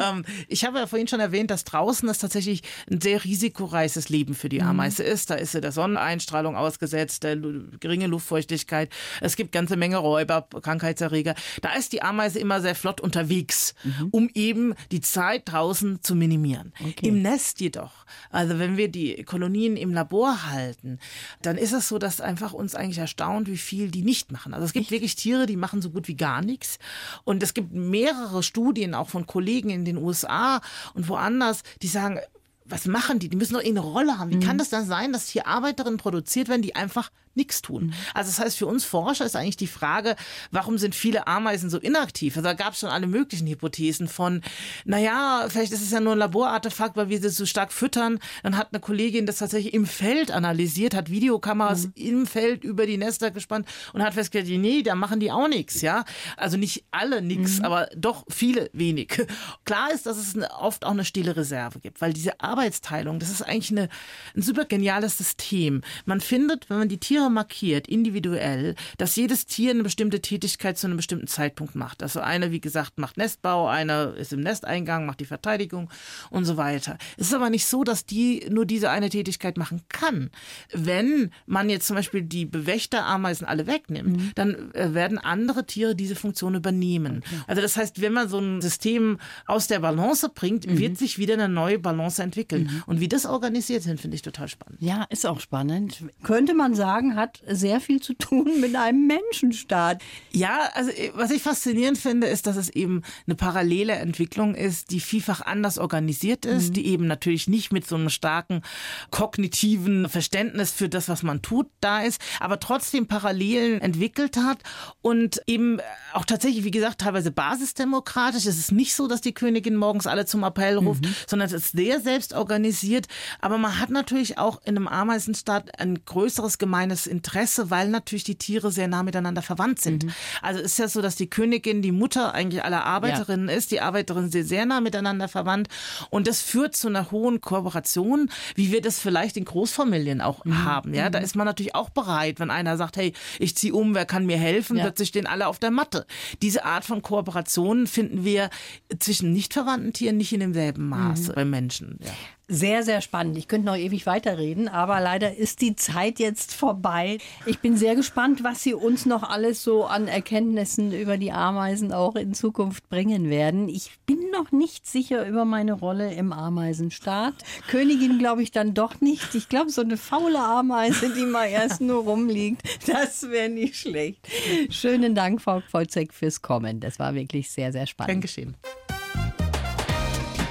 ähm, 0.03 0.25
ich 0.49 0.65
habe 0.65 0.79
ja 0.79 0.87
vorhin 0.87 1.09
schon 1.09 1.21
erwähnt, 1.21 1.51
dass 1.51 1.65
draußen 1.65 2.07
das 2.07 2.19
tatsächlich 2.19 2.64
ein 2.91 3.01
sehr 3.01 3.25
risikoreiches 3.25 4.09
Leben 4.09 4.35
für 4.35 4.49
die 4.49 4.61
mhm. 4.61 4.69
Ameise 4.69 5.03
ist. 5.03 5.31
Da 5.31 5.35
ist 5.35 5.53
sie 5.53 5.61
der 5.61 5.73
Sonneneinstrahlung 5.73 6.57
ausgesetzt, 6.57 7.23
der 7.23 7.37
geringe 7.81 8.07
Luftfeuchtigkeit. 8.07 8.91
Es 9.21 9.37
gibt 9.37 9.53
ganze 9.53 9.77
Menge 9.77 9.99
Räuber, 9.99 10.47
Krankheitserreger. 10.63 11.35
Da 11.63 11.75
ist 11.75 11.93
die 11.93 12.03
Ameise 12.03 12.39
immer 12.39 12.61
sehr 12.61 12.75
flott 12.75 13.01
unterwegs, 13.01 13.75
mhm. 13.85 14.09
um 14.11 14.31
eben 14.35 14.75
die 14.91 15.01
Zeit 15.01 15.43
draußen 15.47 16.03
zu 16.03 16.15
minimieren. 16.15 16.73
Okay. 16.81 17.09
Im 17.09 17.23
Nest 17.23 17.61
jedoch, 17.61 18.05
also 18.31 18.59
wenn 18.59 18.77
wir 18.77 18.89
die 18.89 19.25
Kolonien 19.25 19.77
im 19.77 19.93
Labor 19.93 20.51
halten, 20.51 20.99
dann 21.43 21.57
ist 21.57 21.73
es 21.73 21.89
so, 21.89 21.99
dass 21.99 22.21
einfach 22.21 22.53
uns 22.53 22.75
eigentlich 22.75 22.99
erstaunt, 22.99 23.49
wie 23.49 23.57
viel 23.57 23.91
die 23.91 24.03
nicht 24.03 24.33
machen. 24.33 24.55
Also 24.55 24.65
es 24.67 24.73
gibt 24.73 24.85
Echt? 24.85 24.93
wirklich 24.93 25.17
Tiere, 25.17 25.47
die 25.47 25.57
machen 25.57 25.83
so 25.83 25.91
gut 25.91 26.09
wie 26.09 26.17
gar 26.17 26.43
nichts. 26.43 26.79
Und 27.25 27.43
es 27.43 27.55
gibt 27.55 27.73
mehrere 27.73 28.43
Studien 28.43 28.95
auch 28.95 29.09
von 29.09 29.27
Kollegen 29.27 29.71
in 29.71 29.85
den 29.85 29.97
USA 29.97 30.61
und 30.95 31.09
woanders, 31.09 31.63
die 31.83 31.89
sagen, 31.89 32.19
was 32.65 32.87
machen 32.87 33.19
die? 33.19 33.29
Die 33.29 33.37
müssen 33.37 33.55
doch 33.55 33.61
irgendeine 33.61 33.87
Rolle 33.87 34.19
haben. 34.19 34.31
Wie 34.31 34.37
mhm. 34.37 34.41
kann 34.41 34.59
das 34.59 34.71
dann 34.71 34.87
sein, 34.87 35.13
dass 35.13 35.29
hier 35.29 35.47
Arbeiterinnen 35.47 35.99
produziert 35.99 36.49
werden, 36.49 36.63
die 36.63 36.75
einfach 36.75 37.11
nichts 37.37 37.63
tun. 37.63 37.87
Mhm. 37.87 37.93
Also 38.15 38.31
das 38.31 38.39
heißt, 38.39 38.59
für 38.59 38.67
uns 38.67 38.85
Forscher 38.85 39.25
ist 39.25 39.37
eigentlich 39.37 39.57
die 39.57 39.67
Frage, 39.67 40.17
warum 40.51 40.79
sind 40.79 40.95
viele 40.95 41.27
Ameisen 41.27 41.71
so 41.71 41.79
inaktiv? 41.79 42.37
Also 42.37 42.49
da 42.49 42.55
gab 42.55 42.75
es 42.75 42.81
schon 42.81 42.91
alle 42.91 43.07
möglichen 43.07 43.47
Hypothesen 43.47 44.09
von, 44.09 44.43
naja, 44.85 45.47
vielleicht 45.49 45.73
ist 45.73 45.83
es 45.83 45.91
ja 45.91 46.01
nur 46.01 46.13
ein 46.13 46.19
Laborartefakt, 46.19 46.97
weil 46.97 47.09
wir 47.09 47.21
sie 47.21 47.29
so 47.31 47.47
stark 47.47 47.73
füttern. 47.73 48.19
Dann 48.43 48.57
hat 48.57 48.69
eine 48.73 48.81
Kollegin 48.81 49.27
das 49.27 49.39
tatsächlich 49.39 49.75
im 49.75 49.87
Feld 49.87 50.31
analysiert, 50.31 50.95
hat 50.95 51.11
Videokameras 51.11 51.87
mhm. 51.87 51.93
im 51.97 52.27
Feld 52.27 52.65
über 52.65 52.87
die 52.87 52.97
Nester 52.97 53.31
gespannt 53.31 53.67
und 53.93 54.03
hat 54.03 54.15
festgestellt, 54.15 54.61
nee, 54.61 54.83
da 54.83 54.95
machen 54.95 55.21
die 55.21 55.31
auch 55.31 55.49
nichts, 55.49 55.81
ja. 55.83 56.05
Also 56.37 56.57
nicht 56.57 56.85
alle 56.91 57.23
nichts, 57.23 57.59
mhm. 57.59 57.65
aber 57.65 57.89
doch 57.97 58.25
viele 58.29 58.71
wenig. 58.73 59.27
Klar 59.65 59.93
ist, 59.93 60.07
dass 60.07 60.17
es 60.17 60.35
oft 60.59 60.85
auch 60.85 60.91
eine 60.91 61.05
stille 61.05 61.37
Reserve 61.37 61.81
gibt, 61.81 62.01
weil 62.01 62.13
diese 62.13 62.41
Arbeitsteilung, 62.41 63.19
das 63.19 63.31
ist 63.31 63.43
eigentlich 63.43 63.71
eine, 63.71 63.89
ein 64.37 64.43
super 64.43 64.65
geniales 64.65 65.19
System. 65.19 65.83
Man 66.05 66.21
findet, 66.21 66.71
wenn 66.71 66.79
man 66.79 66.89
die 66.89 66.99
Tiere 66.99 67.24
markiert, 67.31 67.89
individuell, 67.89 68.75
dass 68.99 69.17
jedes 69.17 69.47
Tier 69.47 69.71
eine 69.71 69.83
bestimmte 69.83 70.21
Tätigkeit 70.21 70.79
zu 70.79 70.87
einem 70.87 70.97
bestimmten 70.97 71.27
Zeitpunkt 71.27 71.75
macht. 71.75 72.03
Also 72.03 72.21
eine, 72.21 72.51
wie 72.51 72.61
gesagt, 72.61 72.99
macht 72.99 73.17
Nestbau, 73.17 73.69
einer 73.69 74.15
ist 74.15 74.33
im 74.33 74.41
Nesteingang, 74.41 75.07
macht 75.07 75.21
die 75.21 75.25
Verteidigung 75.25 75.91
und 76.31 76.45
so 76.45 76.57
weiter. 76.57 76.99
Es 77.17 77.29
ist 77.29 77.35
aber 77.35 77.51
nicht 77.51 77.67
so, 77.67 77.85
dass 77.85 78.07
die 78.07 78.47
nur 78.51 78.67
diese 78.67 78.91
eine 78.91 79.09
Tätigkeit 79.11 79.57
machen 79.57 79.83
kann. 79.89 80.31
Wenn 80.73 81.31
man 81.47 81.71
jetzt 81.71 81.87
zum 81.87 81.97
Beispiel 81.97 82.23
die 82.23 82.47
Bewächterameisen 82.47 83.47
alle 83.47 83.67
wegnimmt, 83.67 84.17
mhm. 84.17 84.33
dann 84.35 84.73
äh, 84.75 84.95
werden 84.95 85.19
andere 85.19 85.67
Tiere 85.67 85.95
diese 85.95 86.17
Funktion 86.17 86.55
übernehmen. 86.55 87.23
Okay. 87.25 87.37
Also 87.47 87.63
das 87.63 87.77
heißt, 87.77 88.01
wenn 88.01 88.13
man 88.13 88.29
so 88.29 88.39
ein 88.39 88.61
System 88.61 89.19
aus 89.47 89.67
der 89.67 89.81
Balance 89.81 90.29
bringt, 90.35 90.67
mhm. 90.67 90.79
wird 90.79 90.99
sich 90.99 91.19
wieder 91.19 91.35
eine 91.35 91.49
neue 91.49 91.79
Balance 91.79 92.23
entwickeln. 92.23 92.65
Mhm. 92.65 92.83
Und 92.87 93.01
wie 93.01 93.09
das 93.09 93.27
organisiert 93.27 93.83
sind, 93.83 94.01
finde 94.01 94.17
ich 94.17 94.23
total 94.23 94.49
spannend. 94.49 94.81
Ja, 94.81 95.05
ist 95.11 95.27
auch 95.27 95.41
spannend. 95.41 96.05
Könnte 96.23 96.55
man 96.55 96.75
sagen, 96.75 97.14
hat 97.15 97.43
sehr 97.47 97.81
viel 97.81 98.01
zu 98.01 98.15
tun 98.15 98.51
mit 98.61 98.75
einem 98.77 99.07
Menschenstaat. 99.07 100.03
Ja, 100.31 100.71
also 100.75 100.91
äh, 100.91 101.13
was 101.15 101.31
ich 101.31 101.43
faszinierend 101.43 101.99
finde, 101.99 102.27
ist, 102.27 102.47
dass 102.47 102.57
es 102.57 102.69
eben 102.69 103.03
eine 103.27 103.35
parallele 103.35 103.95
Entwicklung 103.95 104.55
ist, 104.55 104.91
die 104.91 105.01
vielfach 105.01 105.41
anders 105.41 105.79
organisiert 105.79 106.47
ist, 106.47 106.71
mhm. 106.71 106.73
die 106.75 106.87
eben 106.87 107.07
natürlich 107.07 107.49
nicht 107.49 107.73
mit 107.73 107.87
so 107.87 107.97
einem 107.97 108.11
starken 108.11 108.63
kognitiven 109.11 110.09
Verständnis 110.09 110.73
für 110.73 110.89
das, 110.89 111.09
was 111.09 111.23
man 111.23 111.43
tut, 111.43 111.67
da 111.81 112.03
ist, 112.03 112.21
aber 112.41 112.61
trotzdem 112.61 113.07
Parallelen 113.07 113.81
entwickelt 113.81 114.37
hat 114.37 114.59
und 115.03 115.41
eben 115.47 115.81
auch 116.13 116.25
tatsächlich, 116.25 116.65
wie 116.65 116.71
gesagt, 116.71 117.01
teilweise 117.01 117.31
basisdemokratisch. 117.31 118.47
Es 118.47 118.59
ist 118.59 118.73
nicht 118.73 118.95
so, 118.95 119.09
dass 119.09 119.21
die 119.21 119.35
Königin 119.35 119.77
morgens 119.77 120.07
alle 120.07 120.27
zum 120.27 120.45
Appell 120.45 120.79
ruft, 120.79 121.05
mhm. 121.05 121.15
sondern 121.27 121.47
es 121.47 121.53
ist 121.53 121.73
sehr 121.73 122.01
selbst 122.01 122.33
organisiert. 122.33 123.07
Aber 123.41 123.59
man 123.59 123.79
hat 123.79 123.91
natürlich 123.91 124.39
auch 124.39 124.61
in 124.65 124.77
einem 124.77 124.89
Ameisenstaat 124.89 125.79
ein 125.79 126.05
größeres 126.05 126.59
gemeines 126.59 127.04
das 127.05 127.13
Interesse, 127.13 127.71
weil 127.71 127.89
natürlich 127.89 128.25
die 128.25 128.37
Tiere 128.37 128.71
sehr 128.71 128.89
nah 128.89 129.03
miteinander 129.03 129.43
verwandt 129.43 129.81
sind. 129.81 130.05
Mhm. 130.05 130.13
Also 130.43 130.61
ist 130.61 130.79
ja 130.79 130.89
so, 130.89 131.03
dass 131.03 131.17
die 131.17 131.29
Königin 131.29 131.83
die 131.83 131.93
Mutter 131.93 132.35
eigentlich 132.35 132.65
aller 132.65 132.85
Arbeiterinnen 132.85 133.49
ja. 133.49 133.55
ist. 133.55 133.71
Die 133.71 133.81
Arbeiterinnen 133.81 134.31
sind 134.31 134.47
sehr 134.47 134.67
nah 134.67 134.81
miteinander 134.81 135.29
verwandt. 135.29 135.69
Und 136.11 136.27
das 136.27 136.41
führt 136.41 136.77
zu 136.77 136.89
einer 136.89 137.11
hohen 137.11 137.41
Kooperation, 137.41 138.31
wie 138.55 138.73
wir 138.73 138.81
das 138.81 138.99
vielleicht 138.99 139.37
in 139.37 139.45
Großfamilien 139.45 140.21
auch 140.21 140.45
mhm. 140.45 140.65
haben. 140.65 140.95
Ja, 140.95 141.11
da 141.11 141.19
mhm. 141.19 141.25
ist 141.25 141.37
man 141.37 141.47
natürlich 141.47 141.75
auch 141.75 141.91
bereit, 141.91 142.41
wenn 142.41 142.51
einer 142.51 142.77
sagt, 142.77 142.97
hey, 142.97 143.13
ich 143.39 143.57
ziehe 143.57 143.75
um, 143.75 143.95
wer 143.95 144.07
kann 144.07 144.27
mir 144.27 144.39
helfen? 144.39 144.77
Ja. 144.77 144.85
Plötzlich 144.85 145.09
stehen 145.09 145.27
alle 145.27 145.47
auf 145.47 145.59
der 145.59 145.71
Matte. 145.71 146.07
Diese 146.43 146.65
Art 146.65 146.85
von 146.85 147.03
Kooperation 147.03 147.87
finden 147.87 148.25
wir 148.25 148.51
zwischen 148.99 149.33
nicht 149.33 149.53
verwandten 149.53 149.93
Tieren 149.93 150.17
nicht 150.17 150.33
in 150.33 150.41
demselben 150.41 150.89
Maße 150.89 151.31
mhm. 151.31 151.35
bei 151.35 151.45
Menschen. 151.45 151.99
Ja. 152.03 152.11
Sehr, 152.47 152.83
sehr 152.83 153.01
spannend. 153.01 153.39
Ich 153.39 153.49
könnte 153.49 153.67
noch 153.67 153.77
ewig 153.77 154.05
weiterreden, 154.05 154.69
aber 154.69 155.01
leider 155.01 155.35
ist 155.35 155.63
die 155.63 155.77
Zeit 155.77 156.19
jetzt 156.19 156.55
vorbei. 156.55 157.17
Ich 157.47 157.61
bin 157.61 157.79
sehr 157.79 157.97
gespannt, 157.97 158.45
was 158.45 158.63
Sie 158.63 158.75
uns 158.75 159.07
noch 159.07 159.23
alles 159.23 159.63
so 159.63 159.85
an 159.87 160.09
Erkenntnissen 160.09 160.93
über 160.93 161.17
die 161.17 161.33
Ameisen 161.33 161.91
auch 161.91 162.17
in 162.17 162.35
Zukunft 162.35 162.91
bringen 162.91 163.31
werden. 163.31 163.71
Ich 163.71 163.93
bin 164.05 164.31
noch 164.31 164.53
nicht 164.53 164.87
sicher 164.87 165.27
über 165.27 165.47
meine 165.47 165.73
Rolle 165.73 166.13
im 166.13 166.35
Ameisenstaat. 166.35 167.35
Königin 167.69 168.19
glaube 168.19 168.43
ich 168.43 168.51
dann 168.51 168.75
doch 168.75 169.01
nicht. 169.01 169.35
Ich 169.35 169.49
glaube, 169.49 169.71
so 169.71 169.81
eine 169.81 169.97
faule 169.97 170.41
Ameise, 170.41 171.15
die 171.15 171.25
mal 171.25 171.47
erst 171.47 171.81
nur 171.81 172.03
rumliegt, 172.03 172.61
das 172.87 173.31
wäre 173.31 173.49
nicht 173.49 173.77
schlecht. 173.77 174.21
Schönen 174.69 175.15
Dank, 175.15 175.41
Frau 175.41 175.63
Volzek, 175.73 176.13
fürs 176.13 176.43
Kommen. 176.43 176.81
Das 176.81 176.99
war 176.99 177.15
wirklich 177.15 177.51
sehr, 177.51 177.73
sehr 177.73 177.87
spannend. 177.87 178.17
Dankeschön. 178.17 178.55